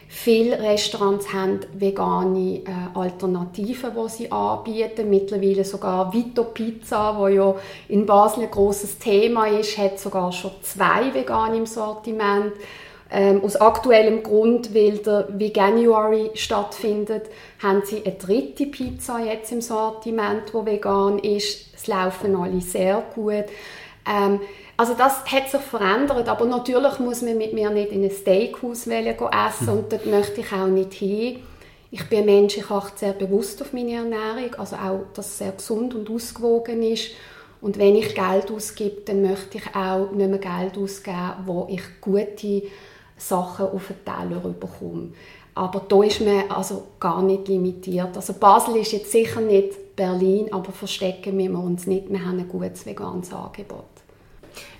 Viele 0.07 0.61
Restaurants 0.61 1.33
haben 1.33 1.61
vegane 1.73 2.59
äh, 2.59 2.63
Alternativen, 2.93 3.91
die 3.95 4.09
sie 4.09 4.31
anbieten. 4.31 5.09
Mittlerweile 5.09 5.63
sogar 5.63 6.13
Vito 6.13 6.43
Pizza, 6.43 7.17
wo 7.17 7.27
ja 7.27 7.55
in 7.87 8.05
Basel 8.05 8.43
ein 8.43 8.51
großes 8.51 8.99
Thema 8.99 9.47
ist, 9.47 9.79
hat 9.79 9.99
sogar 9.99 10.31
schon 10.31 10.51
zwei 10.61 11.11
vegane 11.11 11.57
im 11.57 11.65
Sortiment. 11.65 12.53
Ähm, 13.13 13.43
aus 13.43 13.57
aktuellem 13.57 14.23
Grund, 14.23 14.73
weil 14.73 14.99
der 14.99 15.27
Veganuary 15.29 16.31
stattfindet, 16.33 17.25
haben 17.61 17.81
sie 17.83 18.05
eine 18.05 18.15
dritte 18.15 18.67
Pizza 18.67 19.19
jetzt 19.19 19.51
im 19.51 19.59
Sortiment, 19.59 20.43
die 20.53 20.65
vegan 20.65 21.19
ist. 21.19 21.73
Es 21.75 21.87
laufen 21.87 22.37
alle 22.37 22.61
sehr 22.61 23.03
gut. 23.13 23.45
Ähm, 24.09 24.39
also 24.77 24.93
das 24.93 25.25
hat 25.25 25.49
sich 25.49 25.61
verändert, 25.61 26.27
aber 26.29 26.45
natürlich 26.45 26.99
muss 26.99 27.21
man 27.21 27.37
mit 27.37 27.53
mir 27.53 27.69
nicht 27.69 27.91
in 27.91 28.03
ein 28.03 28.11
Steakhouse 28.11 28.87
essen 28.87 29.69
und 29.69 29.91
dort 29.91 30.05
möchte 30.05 30.41
ich 30.41 30.51
auch 30.53 30.67
nicht 30.67 30.93
hin. 30.93 31.39
Ich 31.91 32.07
bin 32.07 32.19
ein 32.19 32.25
Mensch, 32.25 32.57
ich 32.57 32.71
achte 32.71 32.97
sehr 32.97 33.13
bewusst 33.13 33.61
auf 33.61 33.73
meine 33.73 33.95
Ernährung, 33.95 34.55
also 34.55 34.77
auch, 34.77 35.01
dass 35.13 35.27
es 35.27 35.37
sehr 35.37 35.51
gesund 35.51 35.93
und 35.93 36.09
ausgewogen 36.09 36.81
ist. 36.81 37.11
Und 37.59 37.77
wenn 37.77 37.95
ich 37.95 38.15
Geld 38.15 38.49
ausgebe, 38.49 39.01
dann 39.05 39.21
möchte 39.21 39.57
ich 39.57 39.75
auch 39.75 40.09
nicht 40.11 40.29
mehr 40.29 40.39
Geld 40.39 40.77
ausgeben, 40.77 41.33
wo 41.45 41.67
ich 41.69 41.83
gute 41.99 42.63
Sachen 43.21 43.67
auf 43.67 43.87
den 43.87 44.05
Teller 44.05 44.39
bekomme. 44.39 45.11
Aber 45.53 45.81
da 45.87 46.03
ist 46.03 46.21
man 46.21 46.49
also 46.49 46.83
gar 46.99 47.21
nicht 47.21 47.47
limitiert. 47.47 48.15
Also 48.15 48.33
Basel 48.33 48.77
ist 48.77 48.93
jetzt 48.93 49.11
sicher 49.11 49.41
nicht 49.41 49.95
Berlin, 49.95 50.51
aber 50.51 50.71
verstecken 50.71 51.37
wir 51.37 51.51
uns 51.51 51.87
nicht. 51.87 52.09
Wir 52.09 52.25
haben 52.25 52.39
ein 52.39 52.47
gutes 52.47 52.85
veganes 52.85 53.33
Angebot. 53.33 53.85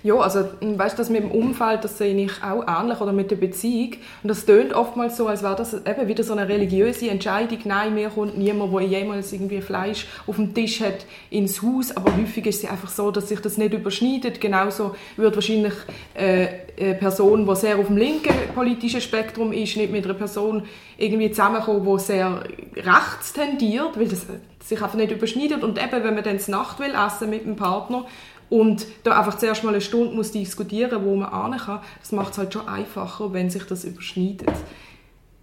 Ja, 0.02 0.16
also 0.16 0.44
weißt 0.60 0.98
das 0.98 1.10
mit 1.10 1.22
dem 1.22 1.30
Umfeld, 1.30 1.84
das 1.84 1.98
sehe 1.98 2.14
ich 2.16 2.32
auch 2.42 2.64
ähnlich 2.66 3.00
oder 3.00 3.12
mit 3.12 3.30
der 3.30 3.36
Beziehung. 3.36 3.92
Und 4.22 4.28
das 4.28 4.44
tönt 4.44 4.72
oftmals 4.72 5.16
so, 5.16 5.28
als 5.28 5.42
wäre 5.42 5.54
das 5.54 5.74
eben 5.74 6.08
wieder 6.08 6.24
so 6.24 6.32
eine 6.32 6.48
religiöse 6.48 7.08
Entscheidung. 7.08 7.58
Nein, 7.64 7.94
mir 7.94 8.08
kommt 8.08 8.36
niemand, 8.36 8.72
der 8.74 8.82
jemals 8.82 9.32
irgendwie 9.32 9.60
Fleisch 9.60 10.06
auf 10.26 10.36
dem 10.36 10.54
Tisch 10.54 10.80
hat, 10.80 11.06
ins 11.30 11.62
Haus. 11.62 11.96
Aber 11.96 12.16
häufig 12.16 12.46
ist 12.46 12.64
es 12.64 12.70
einfach 12.70 12.88
so, 12.88 13.10
dass 13.10 13.28
sich 13.28 13.40
das 13.40 13.58
nicht 13.58 13.74
überschneidet. 13.74 14.40
Genauso 14.40 14.96
würde 15.16 15.36
wahrscheinlich 15.36 15.74
äh, 16.14 16.48
eine 16.80 16.94
Person, 16.94 17.46
die 17.46 17.56
sehr 17.56 17.78
auf 17.78 17.86
dem 17.86 17.96
linken 17.96 18.34
politischen 18.54 19.00
Spektrum 19.00 19.52
ist, 19.52 19.76
nicht 19.76 19.92
mit 19.92 20.04
einer 20.04 20.14
Person 20.14 20.64
irgendwie 20.98 21.30
zusammenkommen, 21.30 21.84
die 21.84 22.02
sehr 22.02 22.42
rechts 22.76 23.32
tendiert, 23.32 23.98
weil 23.98 24.08
das 24.08 24.26
sich 24.60 24.82
einfach 24.82 24.96
nicht 24.96 25.12
überschneidet. 25.12 25.62
Und 25.62 25.82
eben, 25.82 26.04
wenn 26.04 26.14
man 26.14 26.24
dann 26.24 26.38
Nacht 26.48 26.78
will 26.78 26.94
essen 26.94 27.30
mit 27.30 27.44
dem 27.44 27.56
Partner, 27.56 28.04
und 28.52 28.86
da 29.02 29.18
einfach 29.18 29.38
zuerst 29.38 29.64
mal 29.64 29.70
eine 29.70 29.80
Stunde 29.80 30.14
muss 30.14 30.30
diskutieren, 30.30 31.02
wo 31.06 31.16
man 31.16 31.52
hin 31.52 31.58
kann, 31.58 31.80
das 32.00 32.12
macht 32.12 32.32
es 32.32 32.38
halt 32.38 32.52
schon 32.52 32.68
einfacher, 32.68 33.32
wenn 33.32 33.48
sich 33.48 33.64
das 33.64 33.84
überschneidet. 33.84 34.52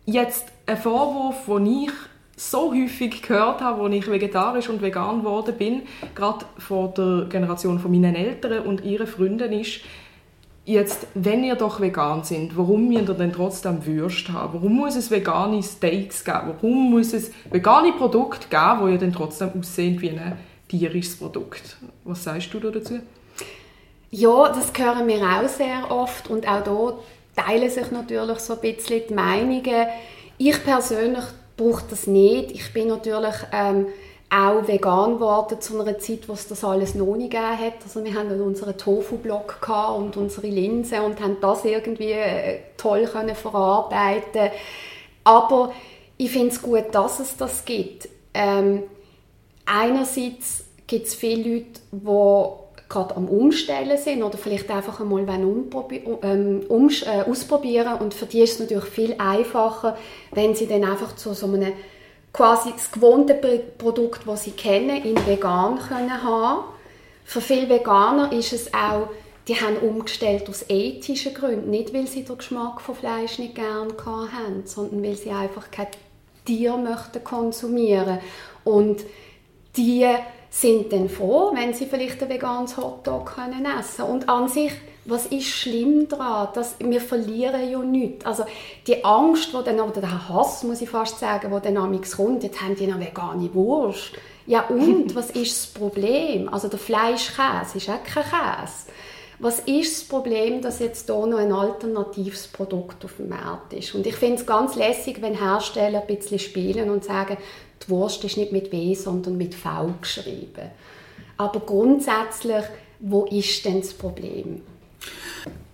Jetzt 0.05 0.45
ein 0.67 0.77
Vorwurf, 0.77 1.47
den 1.47 1.85
ich 1.85 1.91
so 2.35 2.71
häufig 2.71 3.23
gehört 3.23 3.61
habe, 3.61 3.81
als 3.81 3.95
ich 3.95 4.11
vegetarisch 4.11 4.69
und 4.69 4.83
vegan 4.83 5.21
geworden 5.21 5.55
bin, 5.57 5.81
gerade 6.13 6.45
von 6.59 6.93
der 6.93 7.25
Generation 7.29 7.79
von 7.79 7.89
meinen 7.89 8.13
Eltern 8.13 8.67
und 8.67 8.85
ihren 8.85 9.07
Freunden, 9.07 9.53
ist, 9.53 9.79
jetzt, 10.65 11.07
wenn 11.15 11.43
ihr 11.43 11.55
doch 11.55 11.81
vegan 11.81 12.23
sind, 12.23 12.55
warum 12.55 12.89
müsst 12.89 13.09
ihr 13.09 13.15
denn 13.15 13.33
trotzdem 13.33 13.87
Würste 13.87 14.33
haben? 14.33 14.53
Warum 14.53 14.75
muss 14.75 14.95
es 14.95 15.09
vegane 15.09 15.63
Steaks 15.63 16.23
geben? 16.23 16.53
Warum 16.61 16.91
muss 16.91 17.13
es 17.13 17.31
vegane 17.49 17.91
Produkte 17.91 18.49
geben, 18.49 18.85
die 18.85 18.91
ihr 18.91 18.99
dann 18.99 19.13
trotzdem 19.13 19.49
aussehen 19.57 19.99
wie 19.99 20.11
eine 20.11 20.37
tierisches 20.69 21.17
Produkt. 21.17 21.77
Was 22.05 22.23
sagst 22.23 22.53
du 22.53 22.59
dazu? 22.59 22.99
Ja, 24.11 24.49
das 24.49 24.71
hören 24.77 25.07
wir 25.07 25.21
auch 25.21 25.47
sehr 25.47 25.91
oft 25.91 26.29
und 26.29 26.47
auch 26.47 26.63
da 27.35 27.43
teilen 27.43 27.69
sich 27.69 27.91
natürlich 27.91 28.39
so 28.39 28.53
ein 28.53 28.61
bisschen 28.61 29.01
die 29.07 29.13
Meinungen. 29.13 29.87
Ich 30.37 30.63
persönlich 30.63 31.25
brauche 31.57 31.83
das 31.89 32.07
nicht. 32.07 32.51
Ich 32.51 32.73
bin 32.73 32.87
natürlich 32.87 33.35
ähm, 33.51 33.87
auch 34.29 34.67
vegan 34.67 35.15
geworden 35.15 35.59
zu 35.59 35.79
einer 35.79 35.97
Zeit, 35.99 36.27
wo 36.27 36.33
es 36.33 36.47
das 36.47 36.63
alles 36.63 36.95
noch 36.95 37.15
nicht 37.15 37.31
gegeben 37.31 37.59
hat. 37.59 37.83
Also 37.83 38.03
wir 38.03 38.13
hatten 38.13 38.41
unseren 38.41 38.77
Tofu-Block 38.77 39.67
und 39.95 40.17
unsere 40.17 40.47
Linse 40.47 41.01
und 41.01 41.19
haben 41.19 41.37
das 41.41 41.65
irgendwie 41.65 42.11
äh, 42.11 42.59
toll 42.77 43.05
können 43.05 43.35
verarbeiten. 43.35 44.51
Aber 45.23 45.71
ich 46.17 46.31
finde 46.31 46.49
es 46.49 46.61
gut, 46.61 46.85
dass 46.91 47.19
es 47.19 47.37
das 47.37 47.65
gibt. 47.65 48.09
Ähm, 48.33 48.83
einerseits 49.69 50.65
gibt 50.87 51.07
es 51.07 51.15
viele 51.15 51.53
Leute, 51.53 51.79
die 51.91 52.89
gerade 52.89 53.15
am 53.15 53.29
Umstellen 53.29 53.97
sind 53.97 54.23
oder 54.23 54.37
vielleicht 54.37 54.69
einfach 54.71 54.99
einmal 54.99 55.25
ähm, 55.29 56.61
äh, 56.69 57.21
ausprobieren. 57.21 57.99
Und 57.99 58.13
für 58.13 58.25
die 58.25 58.41
ist 58.41 58.53
es 58.53 58.59
natürlich 58.59 58.85
viel 58.85 59.15
einfacher, 59.19 59.97
wenn 60.31 60.55
sie 60.55 60.67
dann 60.67 60.83
einfach 60.83 61.15
zu 61.15 61.33
so 61.33 61.45
einem 61.45 61.73
quasi 62.33 62.71
das 62.71 62.91
gewohnte 62.91 63.35
Produkt, 63.77 64.21
das 64.25 64.43
sie 64.43 64.51
kennen, 64.51 65.03
in 65.03 65.15
vegan 65.27 65.79
können 65.79 66.23
haben. 66.23 66.63
Für 67.23 67.41
viele 67.41 67.69
Veganer 67.69 68.31
ist 68.31 68.53
es 68.53 68.73
auch, 68.73 69.09
die 69.47 69.55
haben 69.55 69.77
umgestellt 69.77 70.49
aus 70.49 70.65
ethischen 70.67 71.33
Gründen, 71.33 71.69
nicht 71.69 71.93
weil 71.93 72.07
sie 72.07 72.23
den 72.23 72.37
Geschmack 72.37 72.81
von 72.81 72.95
Fleisch 72.95 73.39
nicht 73.39 73.55
gerne 73.55 73.93
haben, 74.05 74.63
sondern 74.65 75.03
weil 75.03 75.15
sie 75.15 75.31
einfach 75.31 75.71
kein 75.71 75.87
Tier 76.45 76.77
möchten 76.77 77.23
konsumieren. 77.23 78.19
Und 78.63 79.01
die 79.79 80.05
sind 80.49 80.91
dann 80.91 81.09
froh, 81.09 81.51
wenn 81.53 81.73
sie 81.73 81.85
vielleicht 81.85 82.21
ein 82.21 82.29
veganes 82.29 82.75
Hotdog 82.75 83.35
können 83.35 83.65
essen 83.65 83.97
können. 83.97 84.11
Und 84.11 84.29
an 84.29 84.49
sich, 84.49 84.71
was 85.05 85.27
ist 85.27 85.47
schlimm 85.47 86.09
daran? 86.09 86.49
Dass 86.53 86.75
wir 86.79 86.99
verlieren 86.99 87.71
ja 87.71 87.79
nichts. 87.79 88.25
Also 88.25 88.43
die 88.85 89.03
Angst, 89.05 89.53
die 89.53 89.63
dann, 89.63 89.79
oder 89.79 90.01
der 90.01 90.29
Hass, 90.29 90.63
muss 90.63 90.81
ich 90.81 90.89
fast 90.89 91.19
sagen, 91.19 91.51
der 91.51 91.59
dann 91.59 91.77
amigs 91.77 92.17
kommt, 92.17 92.43
jetzt 92.43 92.61
haben 92.61 92.75
die 92.75 92.87
noch 92.87 92.99
vegane 92.99 93.53
Wurst. 93.53 94.11
Ja 94.47 94.67
und, 94.67 95.15
was 95.15 95.29
ist 95.31 95.51
das 95.51 95.67
Problem? 95.67 96.49
Also 96.49 96.67
der 96.67 96.79
Fleischkäse 96.79 97.77
ist 97.77 97.89
auch 97.89 98.03
kein 98.03 98.23
Käse. 98.23 98.91
Was 99.41 99.59
ist 99.59 100.01
das 100.01 100.07
Problem, 100.09 100.61
dass 100.61 100.79
jetzt 100.79 101.05
hier 101.05 101.25
noch 101.25 101.37
ein 101.37 101.53
alternatives 101.53 102.49
Produkt 102.49 103.05
auf 103.05 103.15
dem 103.17 103.29
Markt 103.29 103.71
ist? 103.71 103.95
Und 103.95 104.05
ich 104.05 104.15
finde 104.15 104.35
es 104.35 104.45
ganz 104.45 104.75
lässig, 104.75 105.21
wenn 105.21 105.33
Hersteller 105.33 106.01
ein 106.01 106.07
bisschen 106.07 106.39
spielen 106.39 106.89
und 106.89 107.05
sagen, 107.05 107.37
die 107.89 107.91
Wurst 107.91 108.23
ist 108.23 108.37
nicht 108.37 108.51
mit 108.51 108.71
W, 108.71 108.93
sondern 108.93 109.37
mit 109.37 109.55
V 109.55 109.93
geschrieben. 109.99 110.69
Aber 111.37 111.59
grundsätzlich, 111.61 112.63
wo 112.99 113.25
ist 113.25 113.65
denn 113.65 113.81
das 113.81 113.93
Problem? 113.93 114.61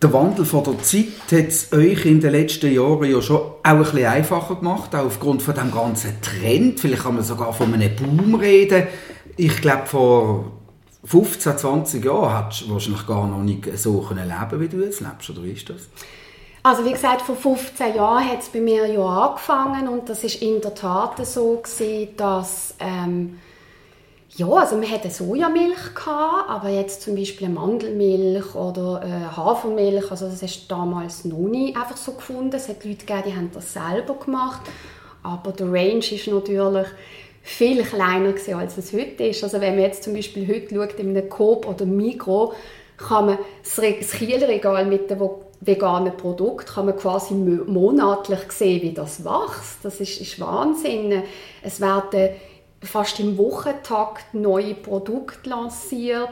Der 0.01 0.13
Wandel 0.13 0.45
von 0.45 0.63
der 0.63 0.79
Zeit 0.83 1.31
hat 1.31 1.47
es 1.47 1.73
euch 1.73 2.05
in 2.05 2.21
den 2.21 2.31
letzten 2.31 2.71
Jahren 2.71 3.09
ja 3.09 3.21
schon 3.21 3.37
auch 3.37 3.59
ein 3.63 3.79
bisschen 3.79 4.05
einfacher 4.05 4.55
gemacht, 4.55 4.93
auch 4.93 5.05
aufgrund 5.05 5.41
von 5.41 5.55
dem 5.55 5.71
ganzen 5.71 6.21
Trend. 6.21 6.79
Vielleicht 6.79 7.03
kann 7.03 7.15
man 7.15 7.23
sogar 7.23 7.53
von 7.53 7.73
einem 7.73 7.95
Boom 7.95 8.35
reden. 8.35 8.87
Ich 9.35 9.59
glaube, 9.61 9.87
vor 9.87 10.51
15, 11.05 11.57
20 11.57 12.05
Jahren 12.05 12.45
hättest 12.45 12.61
du 12.61 12.73
wahrscheinlich 12.73 13.07
gar 13.07 13.27
noch 13.27 13.41
nicht 13.41 13.65
so 13.77 14.07
leben 14.11 14.61
wie 14.61 14.67
du 14.67 14.83
jetzt 14.83 15.01
lebst, 15.01 15.29
oder 15.29 15.43
wie 15.43 15.51
ist 15.51 15.69
das? 15.69 15.89
Also 16.65 16.83
wie 16.83 16.93
gesagt, 16.93 17.21
vor 17.21 17.35
15 17.35 17.95
Jahren 17.95 18.27
hat 18.27 18.39
es 18.39 18.49
bei 18.49 18.59
mir 18.59 18.87
ja 18.87 19.05
angefangen 19.05 19.87
und 19.87 20.09
das 20.09 20.23
ist 20.23 20.41
in 20.41 20.61
der 20.61 20.73
Tat 20.73 21.23
so 21.23 21.57
gewesen, 21.57 22.17
dass 22.17 22.73
ähm, 22.79 23.37
ja, 24.31 24.47
also 24.47 24.81
wir 24.81 24.89
hatten 24.89 25.11
Sojamilch 25.11 25.93
gehabt, 25.93 26.49
aber 26.49 26.69
jetzt 26.69 27.03
zum 27.03 27.13
Beispiel 27.15 27.49
Mandelmilch 27.49 28.55
oder 28.55 29.03
äh, 29.03 29.37
Hafermilch, 29.37 30.09
also 30.09 30.27
das 30.27 30.41
ist 30.41 30.71
damals 30.71 31.23
noch 31.23 31.37
nie 31.37 31.75
einfach 31.75 31.97
so 31.97 32.13
gefunden. 32.13 32.55
Es 32.55 32.67
hat 32.67 32.83
Leute 32.83 33.05
gegeben, 33.05 33.23
die 33.27 33.35
haben 33.35 33.51
das 33.53 33.71
selber 33.71 34.15
gemacht, 34.15 34.61
aber 35.21 35.51
der 35.51 35.67
Range 35.67 35.99
ist 35.99 36.25
natürlich 36.25 36.87
viel 37.43 37.83
kleiner 37.83 38.31
gewesen, 38.31 38.55
als 38.55 38.75
es 38.75 38.91
heute 38.91 39.25
ist. 39.25 39.43
Also 39.43 39.61
wenn 39.61 39.75
man 39.75 39.83
jetzt 39.83 40.03
zum 40.03 40.15
Beispiel 40.15 40.47
heute 40.47 40.73
schaut, 40.73 40.99
in 40.99 41.15
einem 41.15 41.29
Coop 41.29 41.67
oder 41.67 41.85
Migro, 41.85 42.55
kann 42.97 43.27
man 43.27 43.37
das 43.63 44.11
Kielregal 44.13 44.85
mit 44.85 45.11
den 45.11 45.19
veganen 45.65 46.15
Produkten 46.15 46.67
kann 46.67 46.85
man 46.85 46.97
quasi 46.97 47.33
monatlich 47.33 48.51
sehen, 48.51 48.81
wie 48.81 48.93
das 48.93 49.23
wächst. 49.25 49.79
Das 49.83 49.99
ist, 49.99 50.21
ist 50.21 50.39
Wahnsinn. 50.39 51.23
Es 51.61 51.81
werden 51.81 52.29
fast 52.81 53.19
im 53.19 53.37
Wochentakt 53.37 54.33
neue 54.33 54.75
Produkte 54.75 55.49
lanciert. 55.49 56.29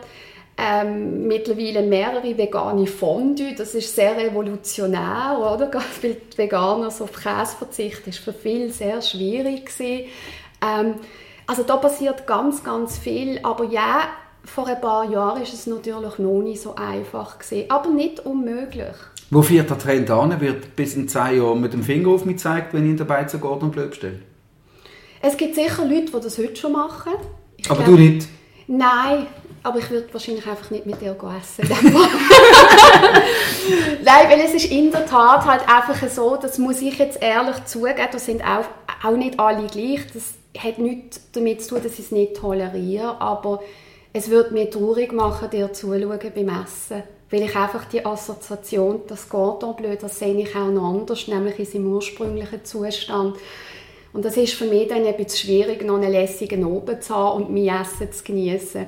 Ähm, 0.55 1.27
mittlerweile 1.27 1.81
mehrere 1.81 2.37
vegane 2.37 2.85
Fondue. 2.85 3.55
Das 3.55 3.73
ist 3.73 3.95
sehr 3.95 4.15
revolutionär, 4.15 5.37
oder? 5.39 5.71
Weil 6.01 6.17
die 6.31 6.37
Veganer 6.37 6.91
so 6.91 7.05
auf 7.05 7.13
Käse 7.13 7.55
verzichten, 7.57 8.11
ist 8.11 8.19
für 8.19 8.33
viele 8.33 8.71
sehr 8.71 9.01
schwierig. 9.01 9.71
Ähm, 9.79 10.95
also 11.47 11.63
da 11.63 11.77
passiert 11.77 12.27
ganz, 12.27 12.63
ganz 12.63 12.99
viel. 12.99 13.39
Aber 13.41 13.65
ja, 13.65 14.03
vor 14.45 14.67
ein 14.67 14.79
paar 14.79 15.09
Jahren 15.09 15.41
ist 15.41 15.53
es 15.53 15.67
natürlich 15.67 16.19
noch 16.19 16.43
nicht 16.43 16.61
so 16.61 16.75
einfach 16.75 17.37
aber 17.69 17.89
nicht 17.89 18.19
unmöglich. 18.25 18.95
Wo 19.33 19.41
führt 19.41 19.69
der 19.69 19.79
Trend 19.79 20.11
an? 20.11 20.39
Wird 20.39 20.75
bis 20.75 20.95
in 20.95 21.07
zwei 21.07 21.33
Jahren 21.33 21.59
mit 21.59 21.73
dem 21.73 21.81
Finger 21.81 22.09
auf 22.09 22.23
mich 22.23 22.35
gezeigt, 22.35 22.71
wenn 22.73 22.83
ich 22.83 22.91
in 22.91 22.97
der 22.97 23.05
Beize 23.05 23.39
Gordon 23.39 23.71
Bleu 23.71 23.87
bestelle? 23.87 24.19
Es 25.21 25.35
gibt 25.37 25.55
sicher 25.55 25.85
Leute, 25.85 26.05
die 26.05 26.11
das 26.11 26.37
heute 26.37 26.55
schon 26.55 26.73
machen. 26.73 27.13
Ich 27.57 27.67
aber 27.71 27.83
glaube, 27.83 27.97
du 27.97 28.03
nicht? 28.03 28.27
Nein, 28.67 29.25
aber 29.63 29.79
ich 29.79 29.89
würde 29.89 30.13
wahrscheinlich 30.13 30.45
einfach 30.45 30.69
nicht 30.69 30.85
mit 30.85 31.01
dir 31.01 31.17
essen. 31.41 31.67
Nein, 34.03 34.29
weil 34.29 34.41
es 34.41 34.53
ist 34.53 34.71
in 34.71 34.91
der 34.91 35.07
Tat 35.07 35.45
halt 35.45 35.67
einfach 35.67 36.07
so, 36.09 36.37
das 36.39 36.59
muss 36.59 36.79
ich 36.81 36.99
jetzt 36.99 37.19
ehrlich 37.19 37.65
zugeben, 37.65 38.07
da 38.11 38.19
sind 38.19 38.43
auch, 38.43 38.65
auch 39.03 39.17
nicht 39.17 39.39
alle 39.39 39.65
gleich. 39.65 40.01
Das 40.13 40.35
hat 40.61 40.77
nichts 40.77 41.21
damit 41.31 41.63
zu 41.63 41.69
tun, 41.69 41.83
dass 41.83 41.93
ich 41.93 41.99
es 42.05 42.11
nicht 42.11 42.35
toleriere, 42.35 43.19
aber 43.19 43.61
es 44.11 44.29
würde 44.29 44.53
mir 44.53 44.69
traurig 44.69 45.11
machen, 45.11 45.49
dir 45.49 45.73
zuzuschauen 45.73 46.19
beim 46.35 46.49
Essen. 46.49 47.01
Weil 47.33 47.45
ich 47.45 47.55
einfach 47.55 47.85
die 47.85 48.05
Assoziation, 48.05 49.01
das 49.07 49.27
Cordon 49.27 49.75
Bleu, 49.75 49.95
das 49.99 50.19
sehe 50.19 50.35
ich 50.35 50.55
auch 50.55 50.67
noch 50.67 50.93
anders, 50.93 51.27
nämlich 51.27 51.57
in 51.57 51.65
seinem 51.65 51.91
ursprünglichen 51.91 52.63
Zustand. 52.63 53.37
Und 54.13 54.23
das 54.23 54.37
ist 54.37 54.53
für 54.53 54.65
mich 54.65 54.87
dann 54.87 55.03
ein 55.03 55.17
bisschen 55.17 55.47
schwierig, 55.47 55.83
noch 55.83 55.95
einen 55.95 56.11
lässigen 56.11 56.63
Oben 56.63 57.01
zu 57.01 57.15
haben 57.15 57.45
und 57.45 57.51
mein 57.51 57.81
Essen 57.81 58.11
zu 58.11 58.23
genießen. 58.23 58.85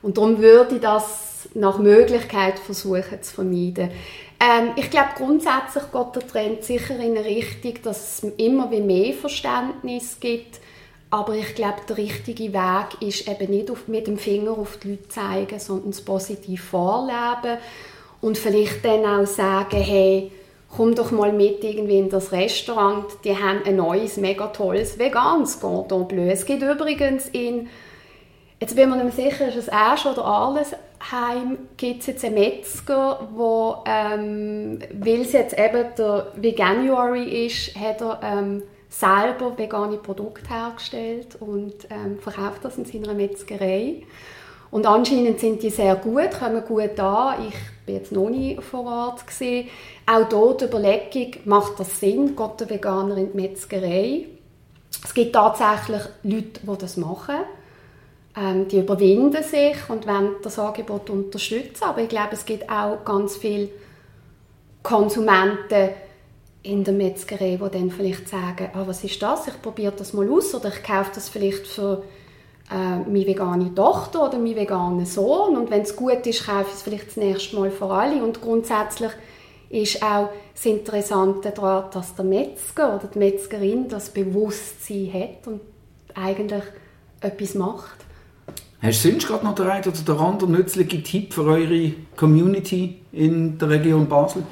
Und 0.00 0.16
darum 0.16 0.38
würde 0.38 0.76
ich 0.76 0.80
das 0.80 1.48
nach 1.54 1.80
Möglichkeit 1.80 2.60
versuchen 2.60 3.20
zu 3.20 3.34
vermeiden. 3.34 3.90
Ähm, 4.38 4.70
ich 4.76 4.90
glaube, 4.90 5.08
grundsätzlich 5.16 5.82
geht 5.92 6.14
der 6.14 6.28
Trend 6.28 6.62
sicher 6.62 6.94
in 7.00 7.16
eine 7.16 7.24
Richtung, 7.24 7.82
dass 7.82 8.22
es 8.22 8.32
immer 8.36 8.70
wie 8.70 8.80
mehr 8.80 9.12
Verständnis 9.12 10.20
gibt. 10.20 10.60
Aber 11.10 11.34
ich 11.34 11.54
glaube, 11.54 11.78
der 11.88 11.96
richtige 11.96 12.52
Weg 12.52 13.00
ist 13.00 13.28
eben 13.28 13.50
nicht 13.50 13.70
auf, 13.70 13.88
mit 13.88 14.06
dem 14.06 14.18
Finger 14.18 14.52
auf 14.52 14.76
die 14.76 14.90
Leute 14.90 15.08
zeigen, 15.08 15.58
sondern 15.58 15.90
es 15.90 16.02
positiv 16.02 16.64
vorleben 16.64 17.58
und 18.20 18.36
vielleicht 18.36 18.84
dann 18.84 19.04
auch 19.06 19.26
sagen, 19.26 19.80
hey, 19.80 20.30
komm 20.74 20.94
doch 20.94 21.10
mal 21.10 21.32
mit 21.32 21.64
irgendwie 21.64 21.98
in 21.98 22.10
das 22.10 22.32
Restaurant, 22.32 23.06
die 23.24 23.36
haben 23.36 23.62
ein 23.64 23.76
neues, 23.76 24.18
mega 24.18 24.48
tolles 24.48 24.98
veganes 24.98 25.60
Cordon 25.60 26.06
Bleu. 26.06 26.28
Es 26.28 26.44
gibt 26.44 26.62
übrigens 26.62 27.28
in, 27.28 27.68
jetzt 28.60 28.76
bin 28.76 28.90
ich 28.90 28.96
mir 28.96 29.04
nicht 29.04 29.16
sicher, 29.16 29.48
ist 29.48 29.56
es 29.56 29.72
Asch 29.72 30.04
oder 30.04 30.24
Arlesheim, 30.24 31.58
gibt 31.78 32.00
es 32.00 32.08
jetzt 32.08 32.24
einen 32.24 32.34
Metzger, 32.34 33.28
wo, 33.34 33.76
ähm, 33.86 34.80
weil 34.92 35.22
es 35.22 35.32
jetzt 35.32 35.58
eben 35.58 35.86
der 35.96 36.32
Veganuary 36.36 37.46
ist, 37.46 37.74
hat 37.76 38.02
er 38.02 38.20
ähm, 38.22 38.62
selber 38.88 39.56
vegane 39.56 39.98
Produkte 39.98 40.48
hergestellt 40.48 41.36
und 41.40 41.74
ähm, 41.90 42.18
verkauft 42.18 42.64
das 42.64 42.78
in 42.78 42.84
seiner 42.84 43.14
Metzgerei. 43.14 44.02
Und 44.70 44.86
anscheinend 44.86 45.40
sind 45.40 45.62
die 45.62 45.70
sehr 45.70 45.96
gut, 45.96 46.38
kommen 46.38 46.62
gut 46.64 46.98
an. 47.00 47.46
Ich 47.48 47.54
bin 47.86 47.94
jetzt 47.96 48.12
noch 48.12 48.28
nie 48.28 48.56
vor 48.56 48.84
Ort 48.84 49.26
gewesen. 49.26 49.68
Auch 50.06 50.28
dort 50.28 50.60
die 50.60 50.66
Überlegung, 50.66 51.40
macht 51.44 51.80
das 51.80 52.00
Sinn, 52.00 52.36
geht 52.36 52.60
der 52.60 52.70
Veganer 52.70 53.16
in 53.16 53.32
die 53.32 53.36
Metzgerei? 53.36 54.26
Es 55.04 55.14
gibt 55.14 55.34
tatsächlich 55.34 56.02
Leute, 56.22 56.60
die 56.62 56.78
das 56.78 56.96
machen. 56.96 57.36
Ähm, 58.36 58.68
die 58.68 58.80
überwinden 58.80 59.42
sich 59.42 59.76
und 59.88 60.06
wollen 60.06 60.36
das 60.42 60.58
Angebot 60.58 61.08
unterstützen. 61.10 61.84
Aber 61.84 62.02
ich 62.02 62.08
glaube, 62.08 62.30
es 62.32 62.44
gibt 62.44 62.70
auch 62.70 63.04
ganz 63.04 63.36
viele 63.36 63.70
Konsumenten 64.82 65.90
in 66.62 66.84
der 66.84 66.94
Metzgerei, 66.94 67.58
die 67.62 67.70
dann 67.70 67.90
vielleicht 67.90 68.28
sagen, 68.28 68.70
ah, 68.74 68.82
was 68.86 69.04
ist 69.04 69.22
das, 69.22 69.48
ich 69.48 69.62
probiere 69.62 69.92
das 69.96 70.12
mal 70.12 70.30
aus 70.30 70.54
oder 70.54 70.68
ich 70.68 70.82
kaufe 70.82 71.10
das 71.14 71.28
vielleicht 71.28 71.66
für 71.66 72.02
äh, 72.70 72.98
meine 72.98 73.26
vegane 73.26 73.74
Tochter 73.74 74.26
oder 74.26 74.38
meinen 74.38 74.56
veganen 74.56 75.06
Sohn 75.06 75.56
und 75.56 75.70
wenn 75.70 75.82
es 75.82 75.96
gut 75.96 76.26
ist, 76.26 76.46
kaufe 76.46 76.66
ich 76.68 76.74
es 76.74 76.82
vielleicht 76.82 77.08
das 77.08 77.16
nächste 77.16 77.56
Mal 77.56 77.70
für 77.70 77.86
alle 77.86 78.22
und 78.22 78.40
grundsätzlich 78.40 79.12
ist 79.70 80.02
auch 80.02 80.30
das 80.54 80.66
Interessante 80.66 81.50
daran, 81.50 81.90
dass 81.92 82.14
der 82.14 82.24
Metzger 82.24 82.96
oder 82.96 83.06
die 83.06 83.18
Metzgerin 83.18 83.88
das 83.88 84.10
Bewusstsein 84.10 85.12
hat 85.12 85.46
und 85.46 85.60
eigentlich 86.14 86.64
etwas 87.20 87.54
macht. 87.54 87.98
Hast 88.80 89.04
du 89.04 89.10
sonst 89.10 89.26
gerade 89.26 89.44
noch 89.44 89.54
den 89.54 89.66
einen 89.66 89.84
oder 89.84 89.98
den 89.98 90.18
anderen 90.18 90.52
nützlichen 90.52 91.02
Tipp 91.02 91.34
für 91.34 91.44
eure 91.44 91.92
Community 92.16 93.00
in 93.12 93.58
der 93.58 93.70
Region 93.70 94.08
Basel? 94.08 94.44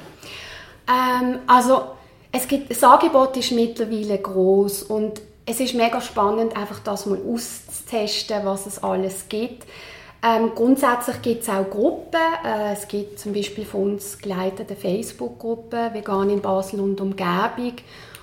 Ähm, 0.87 1.39
also 1.47 1.96
es 2.31 2.47
gibt, 2.47 2.69
das 2.69 2.83
Angebot 2.83 3.37
ist 3.37 3.51
mittlerweile 3.51 4.17
groß 4.17 4.83
und 4.83 5.21
es 5.45 5.59
ist 5.59 5.75
mega 5.75 6.01
spannend, 6.01 6.57
einfach 6.57 6.79
das 6.79 7.05
mal 7.05 7.19
auszutesten, 7.25 8.41
was 8.43 8.65
es 8.65 8.83
alles 8.83 9.29
gibt. 9.29 9.65
Ähm, 10.23 10.51
grundsätzlich 10.55 11.21
gibt 11.21 11.43
es 11.43 11.49
auch 11.49 11.69
Gruppen. 11.69 12.19
Äh, 12.43 12.73
es 12.73 12.87
gibt 12.87 13.19
zum 13.19 13.33
Beispiel 13.33 13.65
von 13.65 13.93
uns 13.93 14.17
geleitete 14.17 14.75
Facebook-Gruppe 14.75 15.91
«Vegan 15.93 16.29
in 16.29 16.41
Basel 16.41 16.81
und 16.81 16.99
Umgebung», 16.99 17.73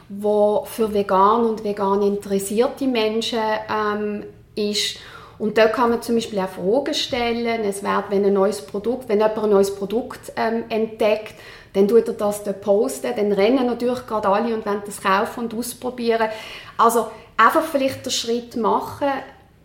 wo 0.09 0.64
für 0.67 0.93
vegan 0.93 1.47
und 1.47 1.64
vegan 1.64 2.03
interessierte 2.03 2.87
Menschen 2.87 3.38
ähm, 3.71 4.25
ist. 4.55 4.99
Und 5.38 5.57
dort 5.57 5.73
kann 5.73 5.90
man 5.90 6.03
zum 6.03 6.17
Beispiel 6.17 6.38
auch 6.40 6.49
Fragen 6.49 6.95
stellen. 6.95 7.64
Es 7.64 7.83
wird, 7.83 8.05
wenn 8.11 8.25
ein 8.25 8.35
neues 8.35 8.61
Produkt, 8.61 9.09
wenn 9.09 9.19
jemand 9.19 9.38
ein 9.38 9.51
neues 9.51 9.75
Produkt 9.75 10.33
ähm, 10.37 10.64
entdeckt, 10.69 11.35
dann 11.74 11.88
tut 11.88 12.08
er 12.08 12.14
das 12.14 12.44
dort 12.44 12.60
posten, 12.60 13.12
dann 13.14 13.32
rennen 13.32 13.66
natürlich 13.66 14.06
gerade 14.06 14.28
alle 14.28 14.54
und 14.54 14.64
wollen 14.64 14.82
das 14.87 15.02
kaufen 15.02 15.40
und 15.44 15.54
ausprobieren. 15.54 16.28
Also 16.78 17.08
einfach 17.37 17.64
vielleicht 17.64 18.06
den 18.06 18.12
Schritt 18.12 18.56
machen 18.56 19.08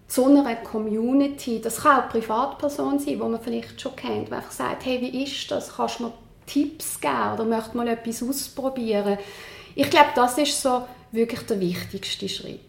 zu 0.08 0.26
einer 0.26 0.56
Community, 0.56 1.62
das 1.62 1.82
kann 1.82 2.00
auch 2.00 2.04
eine 2.04 2.12
Privatperson 2.12 2.98
sein, 2.98 3.08
die 3.08 3.16
man 3.16 3.40
vielleicht 3.40 3.80
schon 3.80 3.96
kennt, 3.96 4.30
die 4.30 4.34
einfach 4.34 4.52
sagt, 4.52 4.86
hey, 4.86 5.00
wie 5.02 5.24
ist 5.24 5.52
das, 5.52 5.76
kannst 5.76 6.00
du 6.00 6.06
mir 6.06 6.14
Tipps 6.48 7.00
geben 7.00 7.34
oder 7.36 7.46
möchte 7.46 7.78
mal 7.78 7.88
etwas 7.88 8.24
ausprobieren. 8.24 9.20
Ich 9.76 9.90
glaube, 9.90 10.10
das 10.16 10.40
ist 10.40 10.60
so 10.60 10.82
wirklich 11.12 11.42
der 11.42 11.60
wichtigste 11.60 12.28
Schritt. 12.28 12.60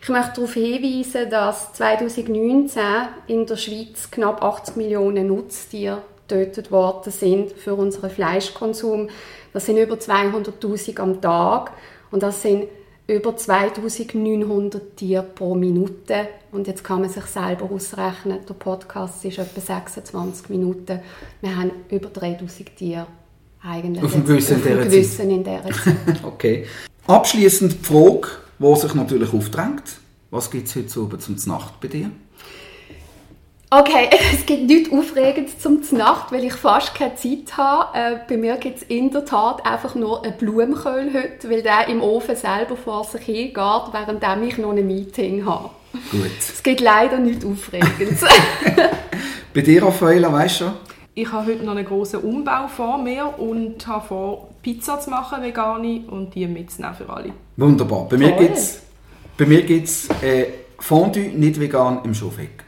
Ich 0.00 0.08
möchte 0.08 0.34
darauf 0.36 0.54
hinweisen, 0.54 1.28
dass 1.28 1.72
2019 1.72 2.82
in 3.26 3.44
der 3.46 3.56
Schweiz 3.56 4.08
knapp 4.12 4.44
80 4.44 4.76
Millionen 4.76 5.26
Nutztiere 5.26 6.02
getötet 6.26 6.70
worden 6.70 7.12
sind 7.12 7.52
für 7.52 7.74
unseren 7.74 8.10
Fleischkonsum. 8.10 9.08
Das 9.52 9.66
sind 9.66 9.78
über 9.78 9.94
200.000 9.94 10.98
am 10.98 11.20
Tag 11.20 11.72
und 12.10 12.22
das 12.22 12.42
sind 12.42 12.64
über 13.06 13.36
2900 13.36 14.96
Tiere 14.96 15.22
pro 15.22 15.54
Minute. 15.54 16.28
Und 16.52 16.66
jetzt 16.66 16.82
kann 16.82 17.00
man 17.00 17.10
sich 17.10 17.24
selber 17.24 17.70
ausrechnen, 17.70 18.40
der 18.48 18.54
Podcast 18.54 19.24
ist 19.24 19.38
etwa 19.38 19.60
26 19.60 20.48
Minuten. 20.48 21.00
Wir 21.40 21.56
haben 21.56 21.70
über 21.90 22.08
3000 22.08 22.76
Tiere 22.76 23.06
eigentlich 23.62 24.04
auf 24.04 24.12
dem 24.12 24.24
Gewissen, 24.24 24.66
in, 24.66 24.78
Gewissen 24.78 25.30
in 25.30 25.44
dieser 25.44 25.62
Zeit. 25.64 25.96
okay. 26.24 26.66
Abschließend 27.06 27.72
die 27.72 27.84
Frage, 27.84 28.28
die 28.58 28.76
sich 28.76 28.94
natürlich 28.94 29.32
aufdrängt. 29.32 29.84
Was 30.30 30.50
gibt 30.50 30.66
es 30.66 30.76
heute 30.76 31.00
Abend 31.00 31.22
zum 31.22 31.36
Nacht 31.46 31.80
bei 31.80 31.88
dir? 31.88 32.10
Okay, 33.68 34.08
es 34.32 34.46
gibt 34.46 34.68
nichts 34.68 34.92
Aufregendes 34.92 35.58
zum 35.58 35.80
Nacht, 35.92 36.30
weil 36.30 36.44
ich 36.44 36.52
fast 36.52 36.94
keine 36.94 37.16
Zeit 37.16 37.56
habe. 37.56 37.98
Äh, 37.98 38.16
bei 38.28 38.36
mir 38.36 38.56
gibt 38.58 38.78
es 38.78 38.82
in 38.84 39.10
der 39.10 39.24
Tat 39.24 39.66
einfach 39.66 39.96
nur 39.96 40.24
einen 40.24 40.36
Blumenkohl 40.36 41.10
heute, 41.12 41.50
weil 41.50 41.62
der 41.62 41.88
im 41.88 42.00
Ofen 42.00 42.36
selber 42.36 42.76
vor 42.76 43.02
sich 43.04 43.22
hingeht, 43.22 43.56
während 43.56 44.44
ich 44.44 44.58
noch 44.58 44.70
ein 44.70 44.86
Meeting 44.86 45.44
habe. 45.44 45.70
Gut. 46.12 46.30
Es 46.38 46.62
gibt 46.62 46.80
leider 46.80 47.18
nichts 47.18 47.44
Aufregendes. 47.44 48.20
Bei 49.54 49.60
dir, 49.62 49.82
Raffaella, 49.82 50.32
weißt 50.32 50.60
du 50.60 50.64
schon? 50.64 50.74
Ich 51.14 51.32
habe 51.32 51.46
heute 51.46 51.64
noch 51.64 51.74
einen 51.74 51.86
großen 51.86 52.20
Umbau 52.20 52.68
vor 52.68 52.98
mir 52.98 53.34
und 53.38 53.84
habe 53.86 54.06
vor, 54.06 54.48
Pizza 54.62 55.00
zu 55.00 55.10
machen, 55.10 55.42
vegane, 55.42 56.04
und 56.08 56.34
die 56.34 56.46
mitzunehmen 56.46 56.94
für 56.94 57.08
alle. 57.08 57.32
Wunderbar. 57.56 58.06
Bei 58.08 58.18
mir 58.18 58.32
gibt 59.62 59.88
es 59.88 60.08
äh, 60.22 60.46
Fondue 60.78 61.30
nicht 61.30 61.58
vegan 61.58 62.00
im 62.04 62.14
Schaufeck. 62.14 62.65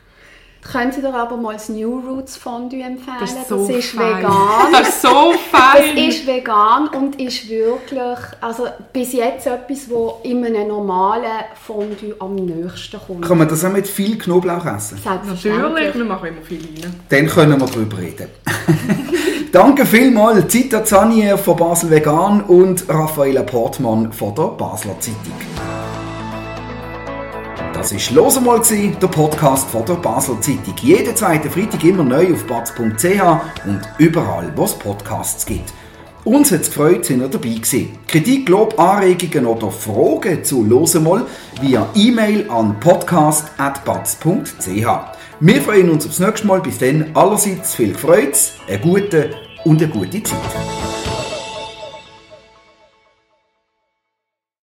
Können 0.70 0.92
Sie 0.92 1.00
dir 1.00 1.14
aber 1.14 1.36
mal 1.38 1.54
das 1.54 1.70
New 1.70 1.98
Roots 2.00 2.36
Fondue 2.36 2.82
empfehlen? 2.82 3.16
Das 3.20 3.32
ist 3.32 3.48
so 3.48 3.66
ist 3.68 3.90
fein. 3.92 4.18
vegan. 4.18 4.32
Das 4.72 4.88
ist 4.90 5.00
so 5.02 5.32
Das 5.32 5.40
fein! 5.80 5.96
ist 5.96 6.26
vegan 6.26 6.88
und 6.88 7.18
ist 7.18 7.48
wirklich, 7.48 8.18
also 8.42 8.66
bis 8.92 9.14
jetzt 9.14 9.46
etwas, 9.46 9.88
wo 9.88 10.20
in 10.24 10.44
einem 10.44 10.68
normalen 10.68 11.44
Fondue 11.66 12.14
am 12.18 12.34
nächsten 12.34 13.00
kommt. 13.06 13.22
Kann 13.26 13.38
man 13.38 13.48
das 13.48 13.64
auch 13.64 13.72
mit 13.72 13.88
viel 13.88 14.18
Knoblauch 14.18 14.66
essen? 14.66 15.00
Natürlich, 15.04 15.94
wir 15.94 16.04
machen 16.04 16.28
immer 16.28 16.42
viel 16.42 16.60
rein. 16.82 16.94
Dann 17.08 17.26
können 17.26 17.58
wir 17.58 17.66
darüber 17.66 17.96
reden. 17.98 18.28
Danke 19.52 19.86
vielmals, 19.86 20.48
Zita 20.48 20.84
Zanier 20.84 21.38
von 21.38 21.56
Basel 21.56 21.88
Vegan 21.88 22.42
und 22.42 22.86
Raffaella 22.90 23.42
Portmann 23.42 24.12
von 24.12 24.34
der 24.34 24.48
Basler 24.48 25.00
Zeitung. 25.00 25.32
Das 27.78 27.92
war 27.92 28.00
«Los 28.16 28.40
mal», 28.40 28.58
gewesen, 28.58 28.96
der 29.00 29.06
Podcast 29.06 29.70
von 29.70 29.84
der 29.84 29.94
Basler 29.94 30.40
Zeitung. 30.40 30.74
Jeden 30.82 31.14
zweiten 31.14 31.48
Freitag 31.48 31.84
immer 31.84 32.02
neu 32.02 32.32
auf 32.32 32.44
batz.ch 32.44 33.22
und 33.66 33.82
überall, 33.98 34.52
wo 34.56 34.64
es 34.64 34.74
Podcasts 34.74 35.46
gibt. 35.46 35.72
Uns 36.24 36.50
hat 36.50 36.62
es 36.62 36.70
gefreut, 36.70 37.04
sind 37.04 37.20
ihr 37.20 37.28
dabei 37.28 37.50
gewesen. 37.50 37.96
Kritik, 38.08 38.48
Lob, 38.48 38.76
Anregungen 38.80 39.46
oder 39.46 39.70
Fragen 39.70 40.42
zu 40.42 40.64
«Los 40.64 40.94
mal» 40.94 41.24
via 41.62 41.88
E-Mail 41.94 42.50
an 42.50 42.80
podcast.batz.ch. 42.80 44.86
Wir 45.38 45.62
freuen 45.62 45.90
uns 45.90 46.04
aufs 46.04 46.18
nächste 46.18 46.48
Mal. 46.48 46.60
Bis 46.60 46.78
dann 46.78 47.12
allerseits 47.14 47.76
viel 47.76 47.94
Freude, 47.94 48.32
eine 48.66 48.80
gute 48.80 49.30
und 49.64 49.80
eine 49.80 49.88
gute 49.88 50.20
Zeit. 50.24 50.36